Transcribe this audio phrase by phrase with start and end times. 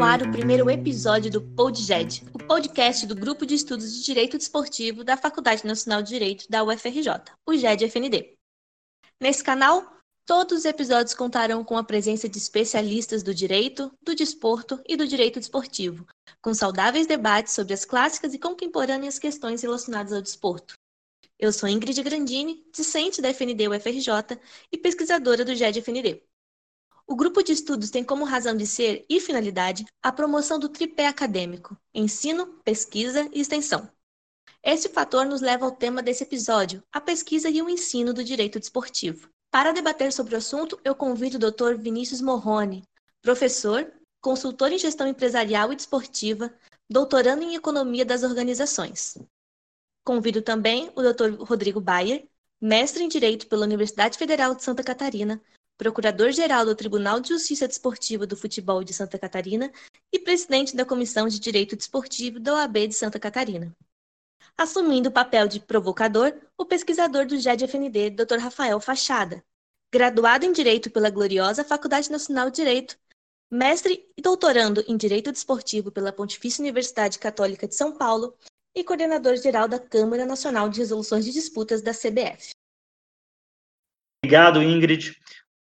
[0.00, 4.38] no ar o primeiro episódio do PodGed, o podcast do Grupo de Estudos de Direito
[4.38, 7.06] Desportivo da Faculdade Nacional de Direito da UFRJ,
[7.46, 8.32] o GED-FND.
[9.20, 9.94] Nesse canal,
[10.24, 15.06] todos os episódios contarão com a presença de especialistas do direito, do desporto e do
[15.06, 16.06] direito desportivo,
[16.40, 20.72] com saudáveis debates sobre as clássicas e contemporâneas questões relacionadas ao desporto.
[21.38, 24.40] Eu sou Ingrid Grandini, discente da FND UFRJ
[24.72, 26.22] e pesquisadora do GED-FND.
[27.10, 31.08] O grupo de estudos tem como razão de ser e finalidade a promoção do tripé
[31.08, 33.90] acadêmico, ensino, pesquisa e extensão.
[34.62, 38.60] Esse fator nos leva ao tema desse episódio, a pesquisa e o ensino do direito
[38.60, 39.28] desportivo.
[39.50, 41.74] Para debater sobre o assunto, eu convido o Dr.
[41.76, 42.84] Vinícius Morrone,
[43.20, 46.54] professor, consultor em gestão empresarial e desportiva,
[46.88, 49.18] doutorando em economia das organizações.
[50.04, 51.42] Convido também o Dr.
[51.42, 52.28] Rodrigo Bayer,
[52.60, 55.42] mestre em direito pela Universidade Federal de Santa Catarina,
[55.80, 59.72] procurador-geral do Tribunal de Justiça Desportiva do Futebol de Santa Catarina
[60.12, 63.74] e presidente da Comissão de Direito Desportivo da OAB de Santa Catarina.
[64.58, 68.36] Assumindo o papel de provocador, o pesquisador do GED-FND, Dr.
[68.40, 69.42] Rafael Fachada,
[69.90, 72.98] graduado em Direito pela gloriosa Faculdade Nacional de Direito,
[73.50, 78.36] mestre e doutorando em Direito Desportivo pela Pontifícia Universidade Católica de São Paulo
[78.76, 82.50] e coordenador-geral da Câmara Nacional de Resoluções de Disputas da CBF.
[84.22, 85.18] Obrigado, Ingrid.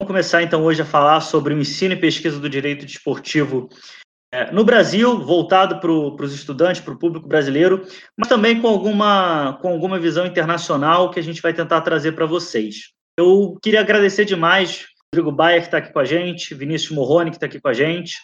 [0.02, 3.68] Vamos começar então hoje a falar sobre o ensino e pesquisa do direito desportivo
[4.32, 5.92] é, no Brasil, voltado para
[6.24, 7.86] os estudantes, para o público brasileiro,
[8.18, 12.26] mas também com alguma, com alguma visão internacional que a gente vai tentar trazer para
[12.26, 12.90] vocês.
[13.16, 17.36] Eu queria agradecer demais Rodrigo Baia, que está aqui com a gente, Vinícius Morrone, que
[17.36, 18.18] está aqui com a gente.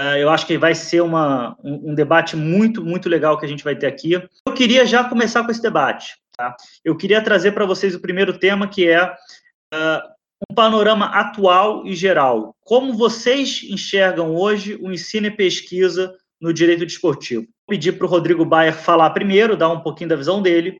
[0.00, 3.48] É, eu acho que vai ser uma, um, um, debate muito, muito legal que a
[3.48, 4.14] gente vai ter aqui.
[4.14, 6.16] Eu queria já começar com esse debate.
[6.34, 6.56] Tá?
[6.82, 10.12] Eu queria trazer para vocês o primeiro tema, que é uh,
[10.50, 12.54] um panorama atual e geral.
[12.60, 17.42] Como vocês enxergam hoje o ensino e pesquisa no direito desportivo?
[17.42, 20.78] Vou pedir para o Rodrigo Bayer falar primeiro, dar um pouquinho da visão dele,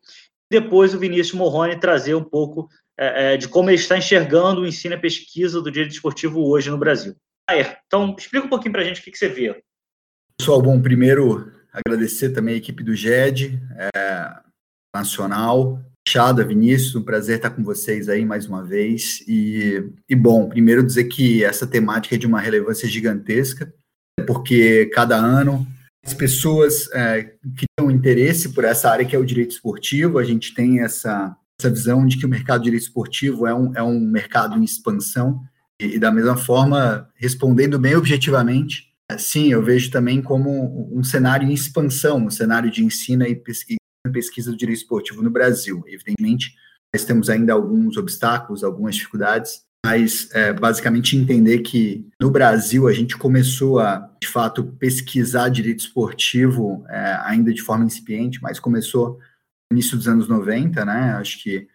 [0.50, 4.66] depois o Vinícius Morrone trazer um pouco é, é, de como ele está enxergando o
[4.66, 7.14] ensino e pesquisa do direito desportivo hoje no Brasil.
[7.48, 9.62] Bayer, então explica um pouquinho para a gente o que, que você vê.
[10.38, 13.58] Pessoal, bom, primeiro agradecer também a equipe do GED
[13.96, 14.34] é,
[14.94, 19.22] Nacional, Chada, Vinícius, um prazer estar com vocês aí mais uma vez.
[19.26, 23.72] E, e bom, primeiro dizer que essa temática é de uma relevância gigantesca,
[24.26, 25.66] porque cada ano
[26.04, 30.18] as pessoas é, criam interesse por essa área que é o direito esportivo.
[30.18, 33.72] A gente tem essa, essa visão de que o mercado de direito esportivo é um,
[33.76, 35.40] é um mercado em expansão.
[35.80, 41.48] E, e da mesma forma, respondendo bem objetivamente, sim, eu vejo também como um cenário
[41.48, 45.82] em expansão, um cenário de ensino e pesquisa pesquisa do direito esportivo no Brasil.
[45.86, 46.54] Evidentemente,
[46.94, 52.92] nós temos ainda alguns obstáculos, algumas dificuldades, mas é, basicamente entender que no Brasil a
[52.92, 59.18] gente começou a, de fato, pesquisar direito esportivo é, ainda de forma incipiente, mas começou
[59.70, 61.14] no início dos anos 90, né?
[61.14, 61.66] Acho que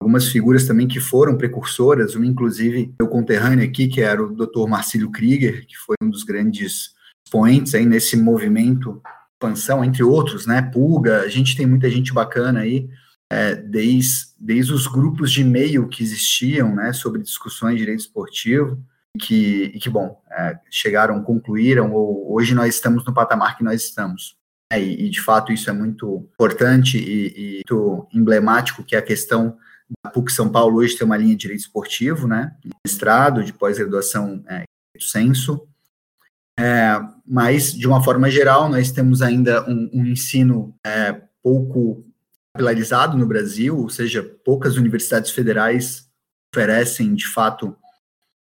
[0.00, 4.66] algumas figuras também que foram precursoras, uma inclusive meu conterrâneo aqui, que era o Dr.
[4.68, 9.00] Marcílio Krieger, que foi um dos grandes expoentes aí nesse movimento
[9.34, 10.62] expansão, entre outros, né?
[10.62, 12.88] Pulga, a gente tem muita gente bacana aí,
[13.30, 18.82] é, desde, desde os grupos de e-mail que existiam, né, sobre discussões de direito esportivo,
[19.18, 23.82] que, e que bom, é, chegaram, concluíram, ou hoje nós estamos no patamar que nós
[23.82, 24.36] estamos.
[24.72, 28.98] É, e, e, de fato isso é muito importante e, e, muito emblemático, que é
[28.98, 29.56] a questão
[30.02, 34.42] da PUC São Paulo hoje tem uma linha de direito esportivo, né, mestrado, de pós-graduação
[34.48, 34.64] é,
[34.98, 35.66] senso,
[36.58, 42.04] é, mas, de uma forma geral, nós temos ainda um, um ensino é, pouco
[42.52, 46.08] capilarizado no Brasil, ou seja, poucas universidades federais
[46.54, 47.76] oferecem, de fato,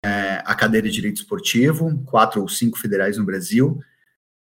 [0.04, 3.80] é, a cadeira de direito esportivo, quatro ou cinco federais no Brasil,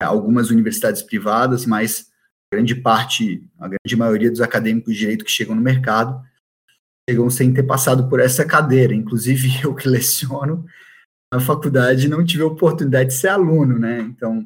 [0.02, 2.10] algumas universidades privadas, mas
[2.52, 6.22] grande parte, a grande maioria dos acadêmicos de direito que chegam no mercado
[7.10, 8.94] chegam sem ter passado por essa cadeira.
[8.94, 10.66] Inclusive, eu que leciono,
[11.32, 14.02] na faculdade não tive a oportunidade de ser aluno, né?
[14.02, 14.46] Então,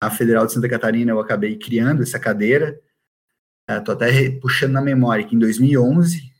[0.00, 2.80] a Federal de Santa Catarina eu acabei criando essa cadeira.
[3.68, 6.34] Estou é, até puxando na memória que em 2011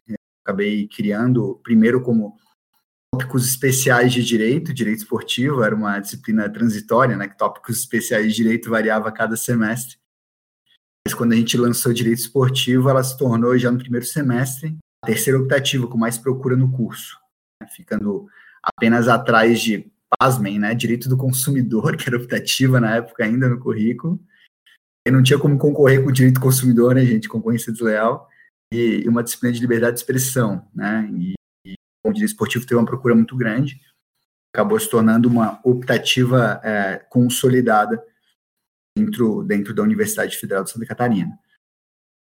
[0.46, 2.38] acabei criando, primeiro como
[3.12, 8.34] tópicos especiais de direito, direito esportivo, era uma disciplina transitória, né, que tópicos especiais de
[8.34, 9.98] direito variava a cada semestre.
[11.04, 15.06] Mas quando a gente lançou direito esportivo, ela se tornou já no primeiro semestre a
[15.06, 17.18] terceira optativa com mais procura no curso,
[17.60, 18.28] né, ficando
[18.66, 23.60] apenas atrás de, pasmem, né, direito do consumidor, que era optativa na época ainda no
[23.60, 24.20] currículo,
[25.06, 28.28] e não tinha como concorrer com o direito do consumidor, né, gente, concorrência desleal,
[28.72, 31.34] e, e uma disciplina de liberdade de expressão, né, e,
[31.64, 31.74] e
[32.04, 33.80] o direito esportivo teve uma procura muito grande,
[34.54, 38.02] acabou se tornando uma optativa é, consolidada
[38.96, 41.38] dentro, dentro da Universidade Federal de Santa Catarina.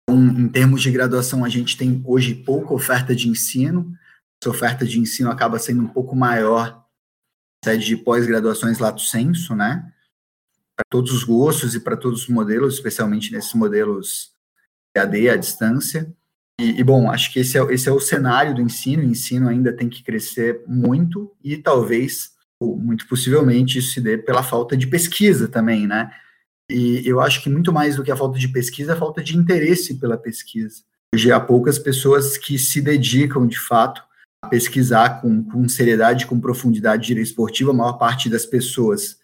[0.08, 3.96] Então, em termos de graduação, a gente tem hoje pouca oferta de ensino,
[4.42, 6.84] essa oferta de ensino acaba sendo um pouco maior
[7.64, 9.92] sede de pós-graduações lato senso, né?
[10.76, 14.32] Para todos os gostos e para todos os modelos, especialmente nesses modelos
[14.96, 16.14] AD à distância.
[16.60, 19.02] E, e, bom, acho que esse é, esse é o cenário do ensino.
[19.02, 22.30] O ensino ainda tem que crescer muito e talvez,
[22.60, 26.10] ou muito possivelmente, isso se dê pela falta de pesquisa também, né?
[26.70, 29.36] E eu acho que muito mais do que a falta de pesquisa, a falta de
[29.36, 30.82] interesse pela pesquisa.
[31.14, 34.02] Hoje há poucas pessoas que se dedicam, de fato,
[34.48, 37.70] pesquisar com, com seriedade, com profundidade de direito esportivo.
[37.70, 39.18] A maior parte das pessoas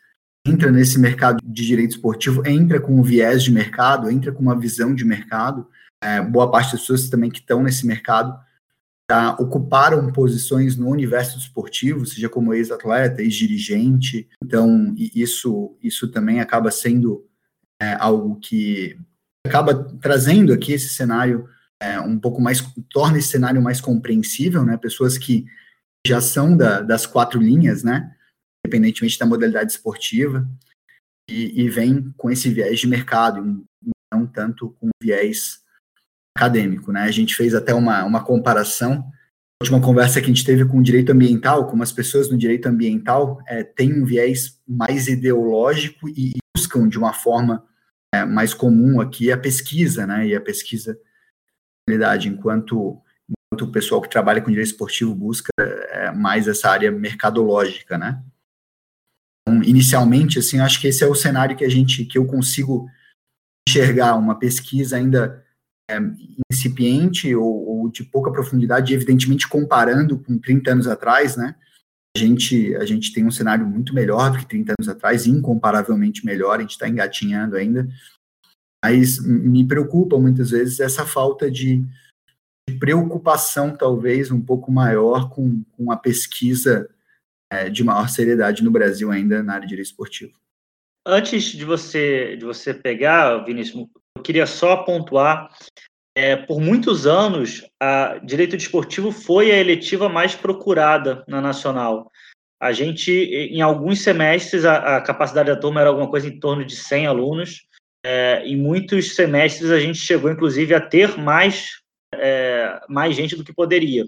[0.46, 4.58] entra nesse mercado de direito esportivo, entra com um viés de mercado, entra com uma
[4.58, 5.66] visão de mercado.
[6.02, 8.38] É, boa parte das pessoas também que estão nesse mercado
[9.38, 14.28] ocuparam posições no universo esportivo, seja como ex-atleta, ex-dirigente.
[14.42, 17.26] Então, isso, isso também acaba sendo
[17.80, 18.98] é, algo que
[19.46, 21.46] acaba trazendo aqui esse cenário
[21.82, 24.76] é, um pouco mais, torna esse cenário mais compreensível, né?
[24.76, 25.44] Pessoas que
[26.06, 28.14] já são da, das quatro linhas, né?
[28.64, 30.48] Independentemente da modalidade esportiva,
[31.28, 33.64] e, e vem com esse viés de mercado,
[34.12, 35.60] não tanto com viés
[36.36, 37.02] acadêmico, né?
[37.02, 39.04] A gente fez até uma, uma comparação,
[39.60, 42.66] última conversa que a gente teve com o direito ambiental, como as pessoas no direito
[42.66, 47.64] ambiental é, têm um viés mais ideológico e, e buscam de uma forma
[48.14, 50.28] é, mais comum aqui a pesquisa, né?
[50.28, 50.96] E a pesquisa
[51.88, 53.00] enquanto,
[53.30, 58.22] enquanto o pessoal que trabalha com direito esportivo busca é, mais essa área mercadológica, né?
[59.46, 62.88] Então, inicialmente, assim, acho que esse é o cenário que a gente, que eu consigo
[63.68, 65.44] enxergar uma pesquisa ainda
[65.90, 65.98] é,
[66.52, 71.54] incipiente ou, ou, de pouca profundidade, evidentemente comparando com 30 anos atrás, né?
[72.16, 76.24] A gente, a gente tem um cenário muito melhor do que 30 anos atrás, incomparavelmente
[76.24, 77.88] melhor, a gente está engatinhando ainda,
[78.84, 81.84] mas me preocupa muitas vezes essa falta de,
[82.68, 86.88] de preocupação, talvez, um pouco maior com, com a pesquisa
[87.52, 90.32] é, de maior seriedade no Brasil ainda na área de direito esportivo.
[91.06, 93.86] Antes de você, de você pegar, Vinícius,
[94.16, 95.50] eu queria só pontuar
[96.14, 102.10] é, por muitos anos, a direito desportivo foi a eletiva mais procurada na nacional.
[102.60, 106.64] A gente, em alguns semestres, a, a, capacidade da turma era alguma coisa em torno
[106.64, 107.66] de 100 alunos,
[108.04, 111.80] é, em muitos semestres a gente chegou, inclusive, a ter mais,
[112.14, 114.04] é, mais gente do que poderia.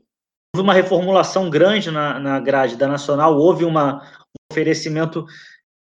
[0.54, 5.26] Houve uma reformulação grande na, na grade da Nacional, houve uma, um oferecimento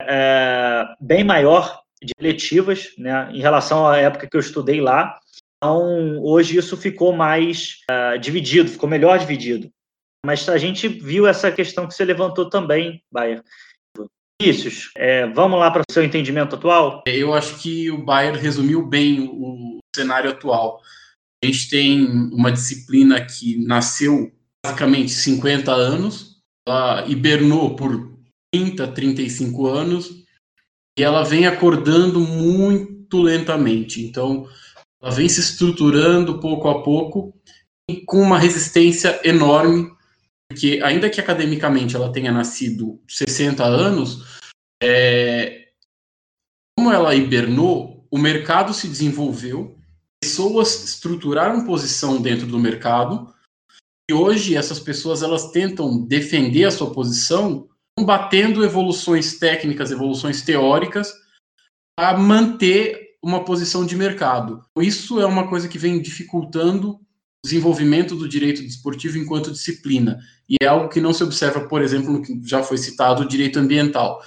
[0.01, 5.17] é, bem maior de letivas, né, em relação à época que eu estudei lá.
[5.57, 9.71] Então, hoje isso ficou mais uh, dividido, ficou melhor dividido.
[10.25, 13.41] Mas a gente viu essa questão que você levantou também, Bayer,
[14.41, 17.03] Vinícius, é, vamos lá para o seu entendimento atual?
[17.06, 20.81] Eu acho que o Bayer resumiu bem o, cenário atual.
[21.44, 24.31] A gente tem uma disciplina que nasceu
[24.65, 26.38] basicamente 50 anos,
[26.68, 28.18] ela hibernou por
[28.53, 30.24] 30, 35 anos,
[30.97, 34.01] e ela vem acordando muito lentamente.
[34.01, 34.47] Então,
[35.01, 37.33] ela vem se estruturando pouco a pouco,
[37.89, 39.91] e com uma resistência enorme
[40.53, 44.39] porque ainda que academicamente ela tenha nascido 60 anos,
[44.81, 45.69] é,
[46.77, 49.75] como ela hibernou, o mercado se desenvolveu,
[50.24, 53.33] pessoas estruturaram posição dentro do mercado,
[54.10, 57.67] e hoje essas pessoas elas tentam defender a sua posição
[57.98, 61.12] combatendo evoluções técnicas, evoluções teóricas,
[62.00, 64.63] a manter uma posição de mercado.
[64.77, 67.00] Isso é uma coisa que vem dificultando
[67.43, 70.19] desenvolvimento do direito desportivo enquanto disciplina.
[70.50, 73.27] E é algo que não se observa, por exemplo, no que já foi citado, o
[73.27, 74.21] direito ambiental.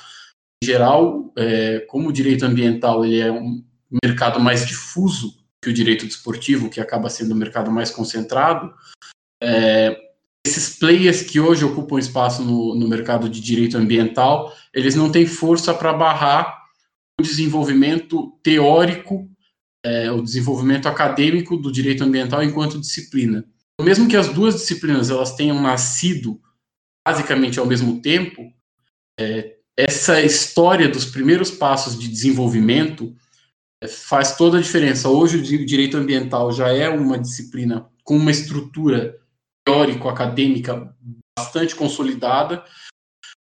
[0.62, 3.64] Em geral, é, como o direito ambiental ele é um
[4.04, 8.72] mercado mais difuso que o direito desportivo, que acaba sendo um mercado mais concentrado,
[9.42, 9.96] é,
[10.46, 15.26] esses players que hoje ocupam espaço no, no mercado de direito ambiental, eles não têm
[15.26, 16.64] força para barrar
[17.18, 19.28] o desenvolvimento teórico
[19.86, 23.44] é, o desenvolvimento acadêmico do direito ambiental enquanto disciplina.
[23.80, 26.40] Mesmo que as duas disciplinas elas tenham nascido
[27.06, 28.52] basicamente ao mesmo tempo,
[29.18, 33.14] é, essa história dos primeiros passos de desenvolvimento
[33.80, 35.08] é, faz toda a diferença.
[35.08, 39.16] Hoje o direito ambiental já é uma disciplina com uma estrutura
[39.64, 40.92] teórico-acadêmica
[41.38, 42.64] bastante consolidada,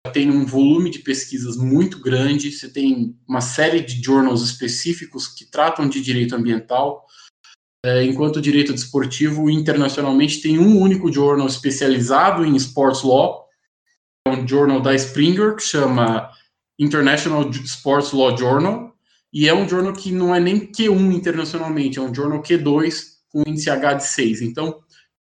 [0.08, 5.44] tem um volume de pesquisas muito grande, você tem uma série de journals específicos que
[5.44, 7.06] tratam de direito ambiental,
[7.84, 13.46] é, enquanto o direito desportivo internacionalmente tem um único journal especializado em sports law,
[14.26, 16.30] um jornal da Springer que chama
[16.78, 18.92] International Sports Law Journal,
[19.32, 23.42] e é um jornal que não é nem Q1 internacionalmente, é um jornal Q2 com
[23.46, 24.42] índice H de 6.
[24.42, 24.80] Então,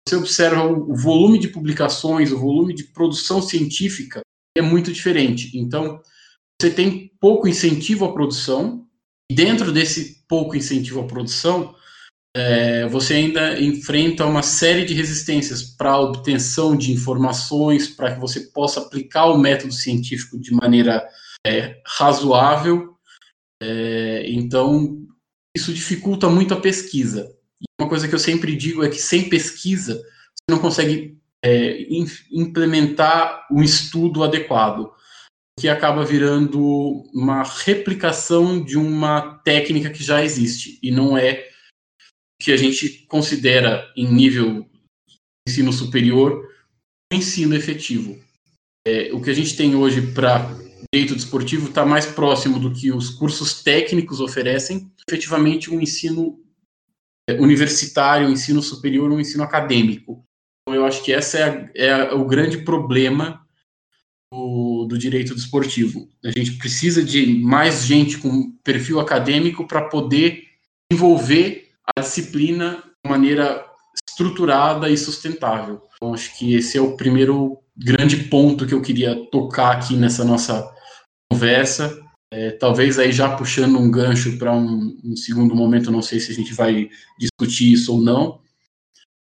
[0.07, 4.21] você observa o volume de publicações, o volume de produção científica
[4.57, 5.57] é muito diferente.
[5.57, 6.01] Então,
[6.61, 8.87] você tem pouco incentivo à produção,
[9.31, 11.75] e dentro desse pouco incentivo à produção,
[12.35, 18.19] é, você ainda enfrenta uma série de resistências para a obtenção de informações, para que
[18.19, 21.07] você possa aplicar o método científico de maneira
[21.45, 22.97] é, razoável.
[23.61, 25.05] É, então,
[25.55, 27.31] isso dificulta muito a pesquisa.
[27.61, 31.85] E uma coisa que eu sempre digo é que sem pesquisa, você não consegue é,
[32.31, 34.91] implementar um estudo adequado,
[35.59, 41.47] que acaba virando uma replicação de uma técnica que já existe, e não é
[42.41, 44.69] que a gente considera em nível
[45.47, 46.49] ensino superior
[47.13, 48.19] ensino efetivo.
[48.85, 50.49] É, o que a gente tem hoje para
[50.93, 56.39] direito desportivo está mais próximo do que os cursos técnicos oferecem, efetivamente um ensino
[57.29, 60.23] é, universitário, um ensino superior, um ensino acadêmico.
[60.63, 63.45] Então, eu acho que esse é, é o grande problema
[64.31, 66.07] do, do, direito desportivo.
[66.23, 70.43] A gente precisa de mais gente com perfil acadêmico para poder
[70.91, 73.65] envolver a disciplina de maneira
[74.09, 75.81] estruturada e sustentável.
[75.95, 80.23] Então, acho que esse é o primeiro grande ponto que eu queria tocar aqui nessa
[80.23, 80.67] nossa
[81.31, 81.99] conversa.
[82.31, 86.31] É, talvez aí já puxando um gancho para um, um, segundo momento, não sei se
[86.31, 86.89] a gente vai
[87.19, 88.39] discutir isso ou não.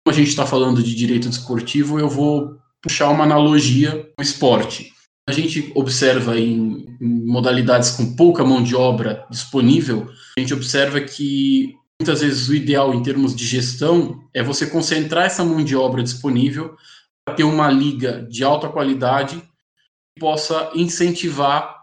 [0.06, 4.92] A gente está falando de direito desportivo, eu vou puxar uma analogia com esporte.
[5.28, 10.08] A gente observa em, modalidades com pouca mão de obra disponível,
[10.38, 15.26] a gente observa que muitas vezes o ideal em termos de gestão é você concentrar
[15.26, 16.76] essa mão de obra disponível
[17.24, 21.74] para ter uma liga de alta qualidade que possa incentivar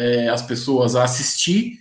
[0.00, 1.78] é, as pessoas a assistir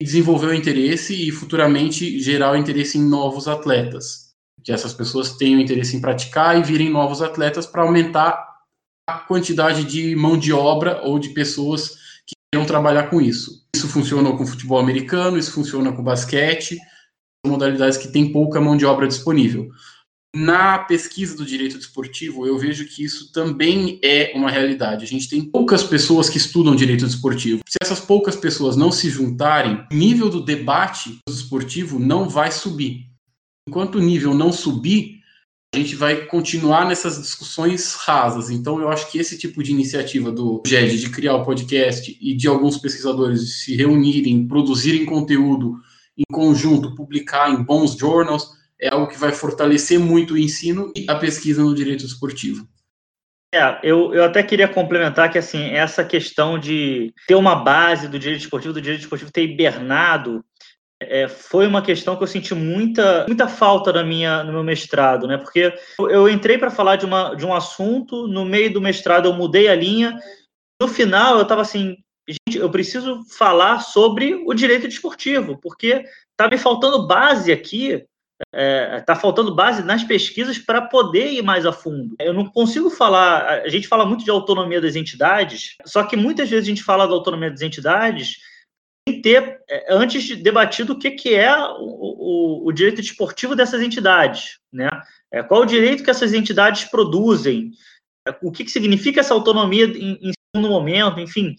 [0.00, 4.23] desenvolver o interesse e futuramente gerar o interesse em novos atletas.
[4.64, 8.54] Que essas pessoas tenham interesse em praticar e virem novos atletas para aumentar
[9.08, 11.90] a quantidade de mão de obra ou de pessoas
[12.26, 13.64] que queiram trabalhar com isso.
[13.76, 16.78] Isso funciona com futebol americano, isso funciona com basquete,
[17.46, 19.68] modalidades que têm pouca mão de obra disponível.
[20.34, 25.04] Na pesquisa do direito desportivo, eu vejo que isso também é uma realidade.
[25.04, 27.62] A gente tem poucas pessoas que estudam direito desportivo.
[27.68, 33.13] Se essas poucas pessoas não se juntarem, o nível do debate desportivo não vai subir.
[33.68, 35.20] Enquanto o nível não subir,
[35.74, 38.50] a gente vai continuar nessas discussões rasas.
[38.50, 42.34] Então, eu acho que esse tipo de iniciativa do GED de criar o podcast e
[42.34, 45.74] de alguns pesquisadores se reunirem, produzirem conteúdo
[46.16, 48.48] em conjunto, publicar em bons journals,
[48.80, 52.68] é algo que vai fortalecer muito o ensino e a pesquisa no direito esportivo.
[53.54, 58.18] É, eu, eu até queria complementar que assim essa questão de ter uma base do
[58.18, 60.44] direito esportivo, do direito esportivo ter hibernado,
[61.10, 65.26] é, foi uma questão que eu senti muita, muita falta na minha, no meu mestrado,
[65.26, 65.36] né?
[65.38, 69.32] Porque eu, entrei para falar de, uma, de um assunto, no meio do mestrado eu
[69.32, 70.18] mudei a linha,
[70.80, 71.96] no final eu estava assim,
[72.28, 78.06] gente, eu preciso falar sobre o direito desportivo, porque está me faltando base aqui, está
[78.52, 82.14] é, tá faltando base nas pesquisas para poder ir mais a fundo.
[82.18, 86.48] Eu não consigo falar, a gente fala muito de autonomia das entidades, só que muitas
[86.50, 88.38] vezes a gente fala da autonomia das entidades
[89.12, 93.82] ter, é, antes de debatido o que, que é o, o, o direito desportivo dessas
[93.82, 94.88] entidades, né?
[95.32, 97.70] É, qual o direito que essas entidades produzem,
[98.26, 101.54] é, o que, que significa essa autonomia em, em segundo momento, enfim,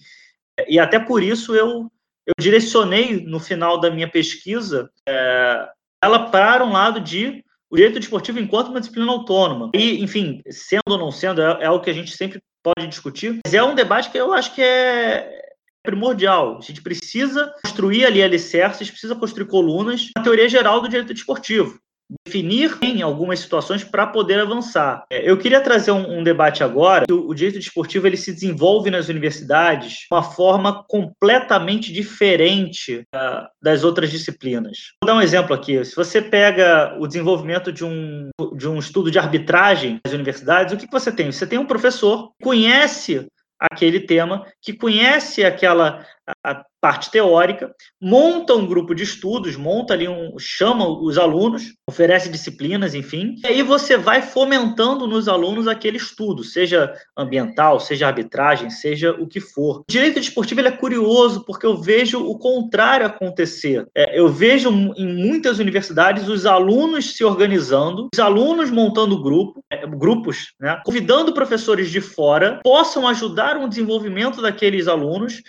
[0.67, 1.91] e até por isso eu,
[2.25, 5.69] eu direcionei no final da minha pesquisa é,
[6.03, 9.71] ela para um lado de o direito desportivo enquanto uma disciplina autônoma.
[9.73, 13.53] E, enfim, sendo ou não sendo, é, é que a gente sempre pode discutir, mas
[13.53, 15.44] é um debate que eu acho que é
[15.85, 16.57] primordial.
[16.57, 21.79] A gente precisa construir ali alicerces, precisa construir colunas na teoria geral do direito desportivo
[22.25, 25.03] definir em algumas situações para poder avançar.
[25.09, 27.05] É, eu queria trazer um, um debate agora.
[27.09, 33.47] O, o, direito desportivo ele se desenvolve nas universidades de uma forma completamente diferente uh,
[33.61, 34.93] das outras disciplinas.
[35.03, 35.83] Vou dar um exemplo aqui.
[35.83, 40.77] Se você pega o desenvolvimento de um, de um estudo de arbitragem nas universidades, o
[40.77, 41.31] que, que você tem?
[41.31, 43.27] Você tem um professor que conhece
[43.59, 46.05] aquele tema, que conhece aquela
[46.43, 52.29] a parte teórica, monta um grupo de estudos, monta ali um, chama os alunos, oferece
[52.29, 58.69] disciplinas, enfim, e aí você vai fomentando nos alunos aquele estudo, seja ambiental, seja arbitragem,
[58.69, 59.79] seja o que for.
[59.79, 63.87] O direito desportivo é curioso porque eu vejo o contrário acontecer.
[63.95, 69.87] É, eu vejo em muitas universidades os alunos se organizando, os alunos montando grupo, é,
[69.87, 75.41] grupos, né, convidando professores de fora, possam ajudar no desenvolvimento daqueles alunos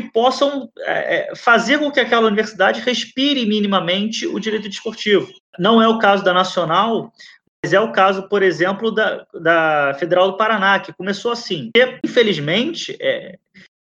[0.00, 5.28] que possam é, é, fazer com que aquela universidade respire minimamente o direito desportivo.
[5.58, 7.12] Não é o caso da Nacional,
[7.64, 11.70] mas é o caso, por exemplo, da, da Federal do Paraná, que começou assim.
[11.76, 13.36] E, infelizmente, é,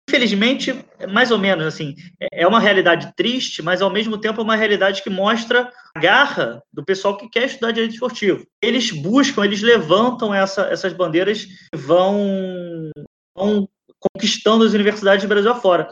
[0.08, 0.74] infelizmente,
[1.10, 4.56] mais ou menos assim, é, é uma realidade triste, mas ao mesmo tempo é uma
[4.56, 8.46] realidade que mostra a garra do pessoal que quer estudar direito esportivo.
[8.62, 12.90] Eles buscam, eles levantam essa, essas bandeiras e vão,
[13.36, 13.68] vão
[14.12, 15.88] conquistando as universidades do Brasil afora.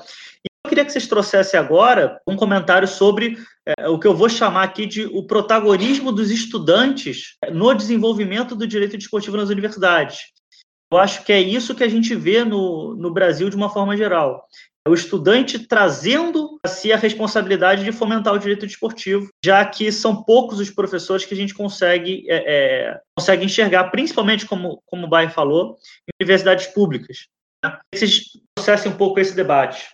[0.65, 4.63] Eu queria que vocês trouxessem agora um comentário sobre é, o que eu vou chamar
[4.63, 10.19] aqui de o protagonismo dos estudantes no desenvolvimento do direito desportivo nas universidades.
[10.93, 13.97] Eu acho que é isso que a gente vê no, no Brasil de uma forma
[13.97, 14.47] geral.
[14.87, 19.91] É o estudante trazendo a si a responsabilidade de fomentar o direito desportivo, já que
[19.91, 25.07] são poucos os professores que a gente consegue, é, é, consegue enxergar, principalmente, como, como
[25.07, 27.27] o Bayer falou, em universidades públicas.
[27.71, 28.23] Que vocês
[28.57, 29.89] processem um pouco esse debate.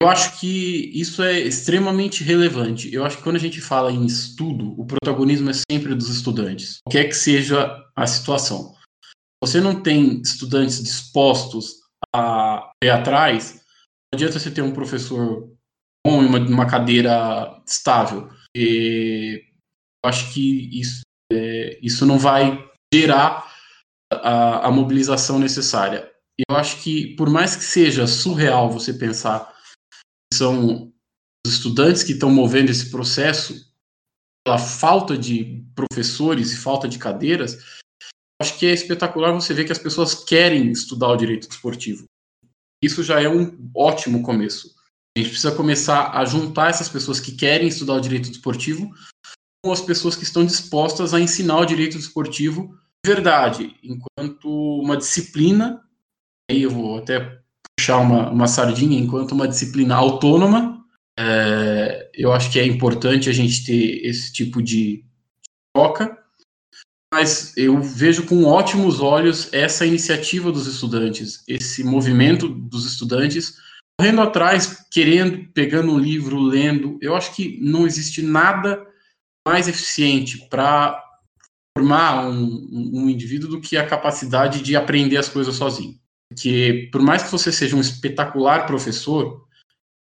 [0.00, 2.92] Eu acho que isso é extremamente relevante.
[2.94, 6.78] Eu acho que quando a gente fala em estudo, o protagonismo é sempre dos estudantes,
[6.84, 8.76] qualquer que seja a situação.
[9.42, 11.80] Você não tem estudantes dispostos
[12.14, 15.52] a ir atrás, não adianta você ter um professor
[16.06, 18.30] bom em uma, uma cadeira estável.
[18.56, 19.44] E
[20.04, 23.52] eu acho que isso, é, isso não vai gerar
[24.12, 26.08] a, a mobilização necessária
[26.48, 29.52] eu acho que, por mais que seja surreal você pensar
[30.30, 30.92] que são
[31.44, 33.66] os estudantes que estão movendo esse processo,
[34.46, 37.78] pela falta de professores e falta de cadeiras,
[38.40, 42.04] acho que é espetacular você ver que as pessoas querem estudar o direito desportivo.
[42.82, 44.74] Isso já é um ótimo começo.
[45.16, 48.94] A gente precisa começar a juntar essas pessoas que querem estudar o direito desportivo
[49.64, 54.48] com as pessoas que estão dispostas a ensinar o direito desportivo de verdade, enquanto
[54.80, 55.84] uma disciplina
[56.50, 57.38] aí eu vou até
[57.78, 60.84] puxar uma, uma sardinha enquanto uma disciplina autônoma.
[61.18, 65.04] É, eu acho que é importante a gente ter esse tipo de
[65.74, 66.16] troca,
[67.12, 73.56] mas eu vejo com ótimos olhos essa iniciativa dos estudantes, esse movimento dos estudantes
[73.98, 76.98] correndo atrás, querendo, pegando um livro, lendo.
[77.02, 78.86] Eu acho que não existe nada
[79.46, 81.02] mais eficiente para
[81.76, 85.98] formar um, um, indivíduo do que a capacidade de aprender as coisas sozinho
[86.36, 89.46] que por mais que você seja um espetacular professor,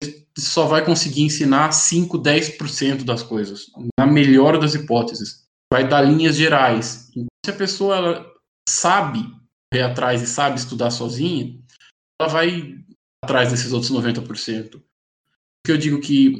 [0.03, 3.67] você só vai conseguir ensinar 5, 10% das coisas,
[3.99, 5.45] na melhor das hipóteses.
[5.73, 7.11] Vai dar linhas gerais.
[7.11, 8.35] Então, se a pessoa ela
[8.69, 9.21] sabe
[9.73, 11.59] ir atrás e sabe estudar sozinha,
[12.21, 12.79] ela vai
[13.25, 14.83] atrás desses outros 90%.
[15.65, 16.37] que eu digo que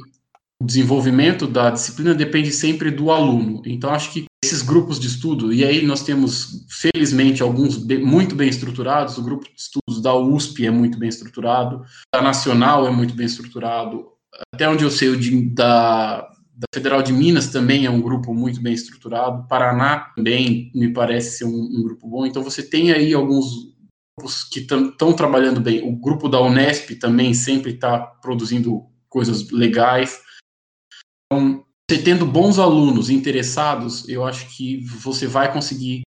[0.61, 3.61] o desenvolvimento da disciplina depende sempre do aluno.
[3.65, 8.35] Então, acho que esses grupos de estudo, e aí nós temos, felizmente, alguns bem, muito
[8.35, 12.91] bem estruturados, o grupo de estudos da USP é muito bem estruturado, da Nacional é
[12.91, 14.07] muito bem estruturado,
[14.53, 16.21] até onde eu sei, o de, da,
[16.55, 21.37] da Federal de Minas também é um grupo muito bem estruturado, Paraná também me parece
[21.37, 23.75] ser um, um grupo bom, então você tem aí alguns
[24.17, 30.19] grupos que estão trabalhando bem, o grupo da Unesp também sempre está produzindo coisas legais,
[31.31, 36.03] então, você tendo bons alunos interessados, eu acho que você vai conseguir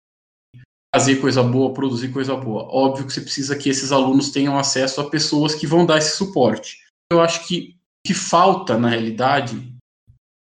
[0.95, 2.69] fazer coisa boa, produzir coisa boa.
[2.71, 6.17] Óbvio que você precisa que esses alunos tenham acesso a pessoas que vão dar esse
[6.17, 6.79] suporte.
[7.11, 9.75] Eu acho que o que falta, na realidade,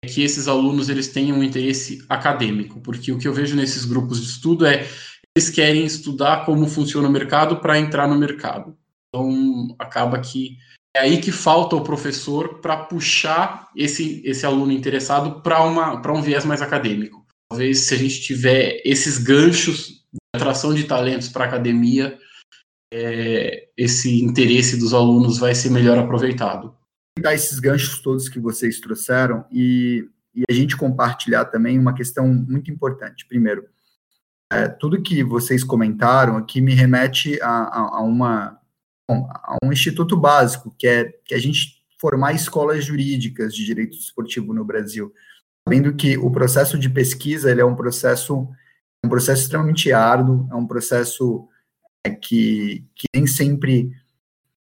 [0.05, 3.85] é que esses alunos eles tenham um interesse acadêmico, porque o que eu vejo nesses
[3.85, 4.88] grupos de estudo é
[5.37, 8.77] eles querem estudar como funciona o mercado para entrar no mercado.
[9.09, 10.57] Então, acaba que
[10.96, 16.44] é aí que falta o professor para puxar esse, esse aluno interessado para um viés
[16.44, 17.27] mais acadêmico.
[17.51, 22.18] Talvez se a gente tiver esses ganchos de atração de talentos para a academia,
[22.92, 26.74] é, esse interesse dos alunos vai ser melhor aproveitado.
[27.20, 32.27] Dar esses ganchos todos que vocês trouxeram e, e a gente compartilhar também uma questão
[32.27, 33.27] muito importante.
[33.27, 33.66] Primeiro,
[34.53, 38.58] é, tudo que vocês comentaram aqui me remete a, a, a uma
[39.11, 44.53] a um instituto básico, que é que a gente formar escolas jurídicas de direito esportivo
[44.53, 45.12] no Brasil,
[45.66, 48.49] sabendo que o processo de pesquisa ele é um processo
[49.05, 51.49] um processo extremamente árduo, é um processo
[52.05, 53.92] é, que, que nem sempre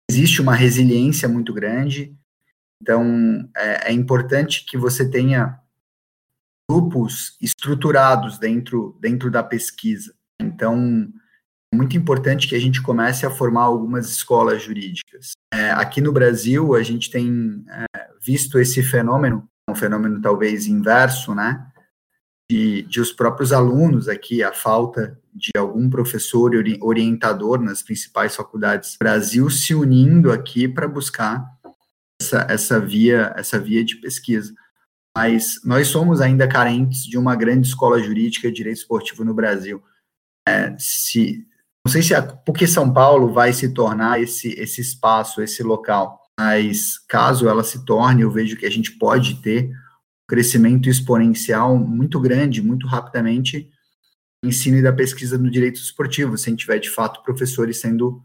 [0.09, 2.15] existe uma resiliência muito grande.
[2.81, 5.59] Então, é, é importante que você tenha
[6.69, 10.13] grupos estruturados dentro, dentro da pesquisa.
[10.39, 11.22] Então, é
[11.73, 15.31] muito importante que a gente comece a formar algumas escolas jurídicas.
[15.53, 21.35] É, aqui no Brasil, a gente tem é, visto esse fenômeno, um fenômeno talvez inverso,
[21.35, 21.67] né?
[22.49, 28.93] De, de, os próprios alunos aqui, a falta de algum professor orientador nas principais faculdades
[28.93, 31.43] do Brasil se unindo aqui para buscar
[32.21, 34.53] essa, essa, via, essa via de pesquisa.
[35.15, 39.81] Mas nós somos ainda carentes de uma grande escola jurídica de direito esportivo no Brasil.
[40.47, 41.47] É, se,
[41.85, 46.21] não sei se a porque São Paulo vai se tornar esse, esse espaço, esse local,
[46.39, 51.77] mas caso ela se torne, eu vejo que a gente pode ter um crescimento exponencial
[51.77, 53.69] muito grande, muito rapidamente,
[54.43, 58.21] ensino e da pesquisa no direito esportivo, se a gente tiver de fato professores sendo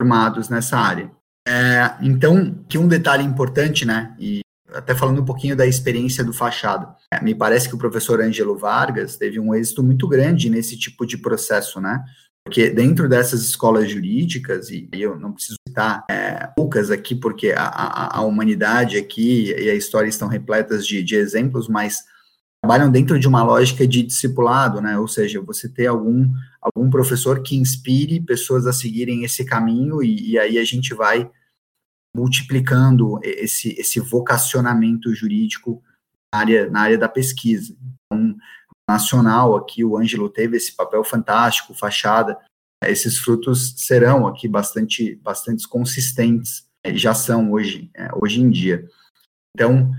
[0.00, 1.10] formados nessa área.
[1.46, 4.40] É, então, que um detalhe importante, né, e
[4.72, 8.56] até falando um pouquinho da experiência do Fachada, é, me parece que o professor Ângelo
[8.56, 12.04] Vargas teve um êxito muito grande nesse tipo de processo, né,
[12.44, 17.64] porque dentro dessas escolas jurídicas, e eu não preciso citar é, poucas aqui, porque a,
[17.64, 22.04] a, a, humanidade aqui e a história estão repletas de, de exemplos, mas
[22.62, 24.98] trabalham dentro de uma lógica de discipulado, né?
[24.98, 30.32] Ou seja, você ter algum, algum professor que inspire pessoas a seguirem esse caminho, e,
[30.32, 31.30] e aí a gente vai
[32.16, 35.82] multiplicando esse, esse vocacionamento jurídico
[36.32, 37.76] na área, na área da pesquisa.
[38.90, 42.36] Nacional aqui, o Ângelo teve esse papel fantástico, fachada,
[42.84, 48.88] esses frutos serão aqui bastante, bastante consistentes, já são hoje, é, hoje em dia.
[49.54, 49.92] Então,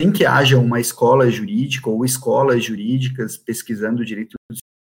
[0.00, 4.36] sem que haja uma escola jurídica ou escolas jurídicas pesquisando direito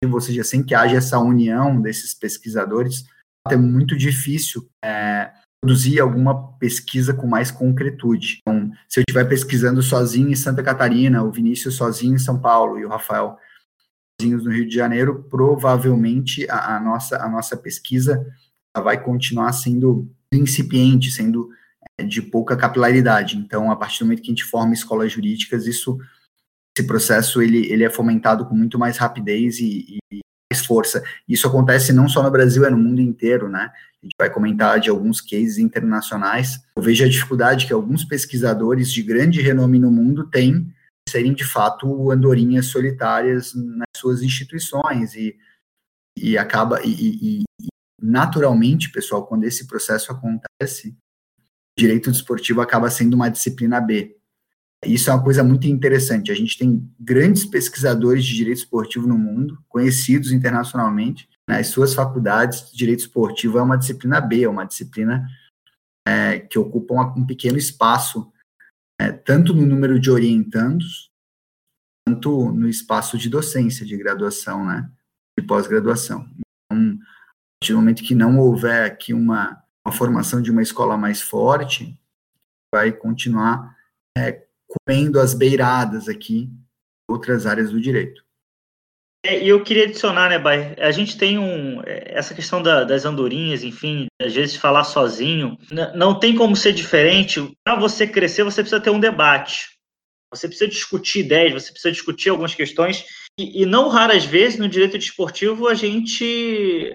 [0.03, 3.05] ou seja, sem que haja essa união desses pesquisadores,
[3.47, 5.31] é muito difícil é,
[5.63, 8.39] produzir alguma pesquisa com mais concretude.
[8.41, 12.79] Então, se eu estiver pesquisando sozinho em Santa Catarina, o Vinícius sozinho em São Paulo
[12.79, 13.37] e o Rafael
[14.29, 18.25] no Rio de Janeiro, provavelmente a, a nossa, a nossa pesquisa
[18.75, 21.49] vai continuar sendo incipiente, sendo
[21.99, 23.37] é, de pouca capilaridade.
[23.37, 25.97] Então, a partir do momento que a gente forma escolas jurídicas, isso,
[26.77, 30.19] esse processo ele, ele é fomentado com muito mais rapidez e, e
[30.51, 31.03] mais força.
[31.27, 33.71] Isso acontece não só no Brasil, é no mundo inteiro, né?
[34.01, 36.59] A gente vai comentar de alguns cases internacionais.
[36.75, 40.73] Eu vejo a dificuldade que alguns pesquisadores de grande renome no mundo têm
[41.11, 45.37] serem de fato andorinhas solitárias nas suas instituições e,
[46.17, 47.67] e acaba e, e, e
[48.01, 50.97] naturalmente, pessoal, quando esse processo acontece,
[51.77, 54.17] direito desportivo acaba sendo uma disciplina B.
[54.83, 56.31] Isso é uma coisa muito interessante.
[56.31, 61.29] A gente tem grandes pesquisadores de direito esportivo no mundo, conhecidos internacionalmente.
[61.47, 65.27] Nas suas faculdades, direito esportivo é uma disciplina B, é uma disciplina
[66.07, 68.30] é, que ocupa um pequeno espaço
[69.01, 71.11] é, tanto no número de orientandos,
[72.05, 74.91] quanto no espaço de docência de graduação, né,
[75.37, 76.29] de pós-graduação.
[76.71, 80.97] Então, a partir do momento que não houver aqui uma, uma formação de uma escola
[80.97, 81.99] mais forte,
[82.73, 83.75] vai continuar
[84.15, 86.51] é, comendo as beiradas aqui
[87.09, 88.23] outras áreas do direito.
[89.23, 90.75] É, e eu queria adicionar, né, Bay?
[90.79, 95.57] A gente tem um, é, essa questão da, das andorinhas, enfim, às vezes falar sozinho,
[95.95, 97.51] não tem como ser diferente.
[97.63, 99.69] Para você crescer, você precisa ter um debate.
[100.33, 103.05] Você precisa discutir ideias, você precisa discutir algumas questões.
[103.37, 106.93] E, e não raras vezes no direito desportivo a gente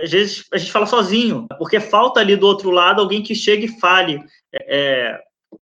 [0.00, 3.66] às vezes a gente fala sozinho, porque falta ali do outro lado alguém que chegue
[3.66, 4.18] e fale
[4.54, 5.20] é,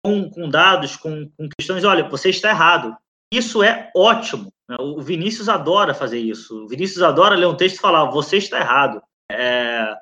[0.03, 1.85] com, com, dados, com, com questões.
[1.85, 2.97] Olha, você está errado.
[3.33, 4.53] Isso é ótimo.
[4.69, 4.77] Né?
[4.79, 6.65] O Vinícius adora fazer isso.
[6.65, 9.03] O Vinícius adora ler um texto e falar: você está errado.
[9.31, 9.97] É,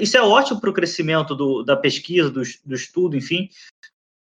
[0.00, 3.48] isso é ótimo para o crescimento do, da pesquisa, do, do estudo, enfim,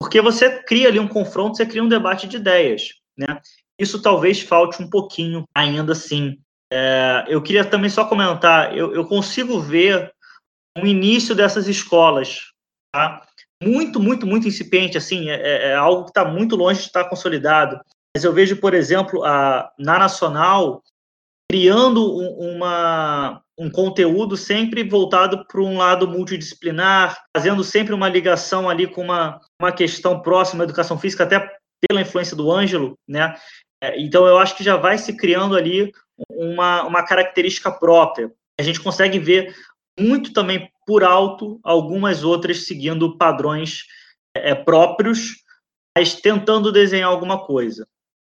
[0.00, 2.94] porque você cria ali um confronto, você cria um debate de ideias.
[3.16, 3.40] Né?
[3.78, 6.38] Isso talvez falte um pouquinho ainda assim.
[6.72, 10.10] É, eu queria também só comentar: eu, eu consigo ver
[10.78, 12.52] o início dessas escolas,
[12.90, 13.22] tá?
[13.62, 17.04] muito, muito, muito incipiente, assim, é, é, é algo que está muito longe de estar
[17.04, 17.80] consolidado.
[18.16, 20.82] Mas eu vejo, por exemplo, a, na Nacional,
[21.52, 28.70] criando um, uma, um conteúdo sempre voltado para um lado multidisciplinar, fazendo sempre uma ligação
[28.70, 31.46] ali com uma, uma questão próxima à educação física, até
[31.86, 33.36] pela influência do Ângelo, né?
[33.84, 35.92] É, então, eu acho que já vai se criando ali
[36.30, 38.32] uma, uma característica própria.
[38.58, 39.54] A gente consegue ver
[40.00, 43.82] muito também por alto algumas outras seguindo padrões
[44.34, 45.34] é, próprios,
[45.94, 47.86] mas tentando desenhar alguma coisa.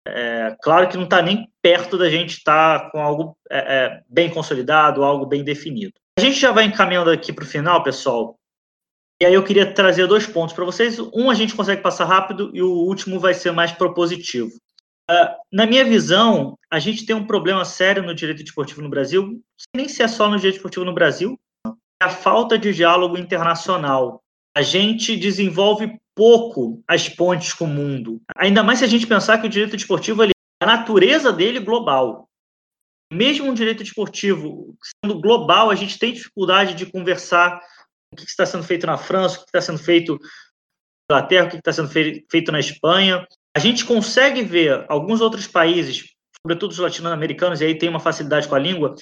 [0.08, 4.02] É, claro que não está nem perto da gente estar tá com algo é, é,
[4.08, 5.92] bem consolidado, algo bem definido.
[6.18, 8.38] A gente já vai encaminhando aqui para o final, pessoal.
[9.20, 10.98] E aí eu queria trazer dois pontos para vocês.
[10.98, 14.50] Um a gente consegue passar rápido e o último vai ser mais propositivo.
[15.10, 19.40] Uh, na minha visão, a gente tem um problema sério no direito desportivo no Brasil,
[19.74, 21.38] nem se é só no direito desportivo no Brasil,
[22.02, 24.20] é a falta de diálogo internacional.
[24.54, 28.20] A gente desenvolve pouco as pontes com o mundo.
[28.37, 31.61] Ainda mais se a gente pensar que o direito desportivo, ele, a natureza dele é
[31.61, 32.29] global.
[33.12, 37.61] Mesmo um direito desportivo sendo global, a gente tem dificuldade de conversar
[38.11, 40.18] o que está sendo feito na França, o que está sendo feito
[41.09, 43.24] na Inglaterra, o que está sendo feito na Espanha.
[43.55, 48.48] A gente consegue ver alguns outros países, sobretudo os latino-americanos, e aí tem uma facilidade
[48.48, 48.94] com a língua,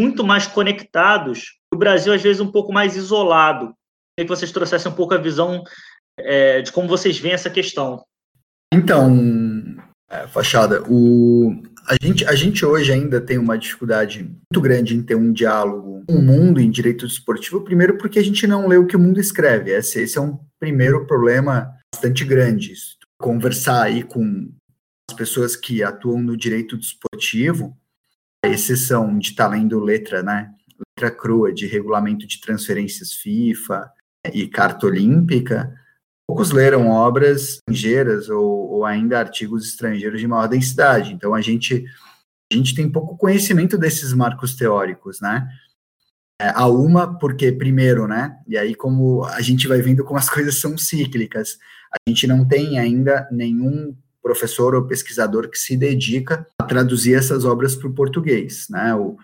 [0.00, 1.58] muito mais conectados.
[1.72, 3.74] O Brasil, às vezes, um pouco mais isolado.
[4.16, 5.62] Queria que vocês trouxessem um pouco a visão
[6.18, 8.04] é, de como vocês veem essa questão.
[8.72, 9.76] Então,
[10.10, 15.02] é, Fachada, o, a gente, a gente hoje ainda tem uma dificuldade muito grande em
[15.02, 18.76] ter um diálogo com o mundo em direito esportivo, primeiro porque a gente não lê
[18.76, 19.70] o que o mundo escreve.
[19.70, 22.72] Esse, esse é um primeiro problema bastante grande.
[23.18, 24.50] Conversar aí com
[25.10, 27.76] as pessoas que atuam no direito desportivo,
[28.44, 30.50] a exceção de estar tá lendo letra, né?
[30.98, 33.90] Letra crua de regulamento de transferências FIFA
[34.32, 35.72] e carta olímpica,
[36.26, 41.12] poucos leram obras estrangeiras ou, ou, ainda artigos estrangeiros de maior densidade.
[41.12, 41.84] Então a gente
[42.52, 45.48] a gente tem pouco conhecimento desses marcos teóricos, né?
[46.40, 48.36] É, a uma porque primeiro, né?
[48.46, 51.58] E aí como a gente vai vendo como as coisas são cíclicas,
[51.92, 57.44] a gente não tem ainda nenhum professor ou pesquisador que se dedica a traduzir essas
[57.44, 58.94] obras para o português, né?
[58.94, 59.16] O,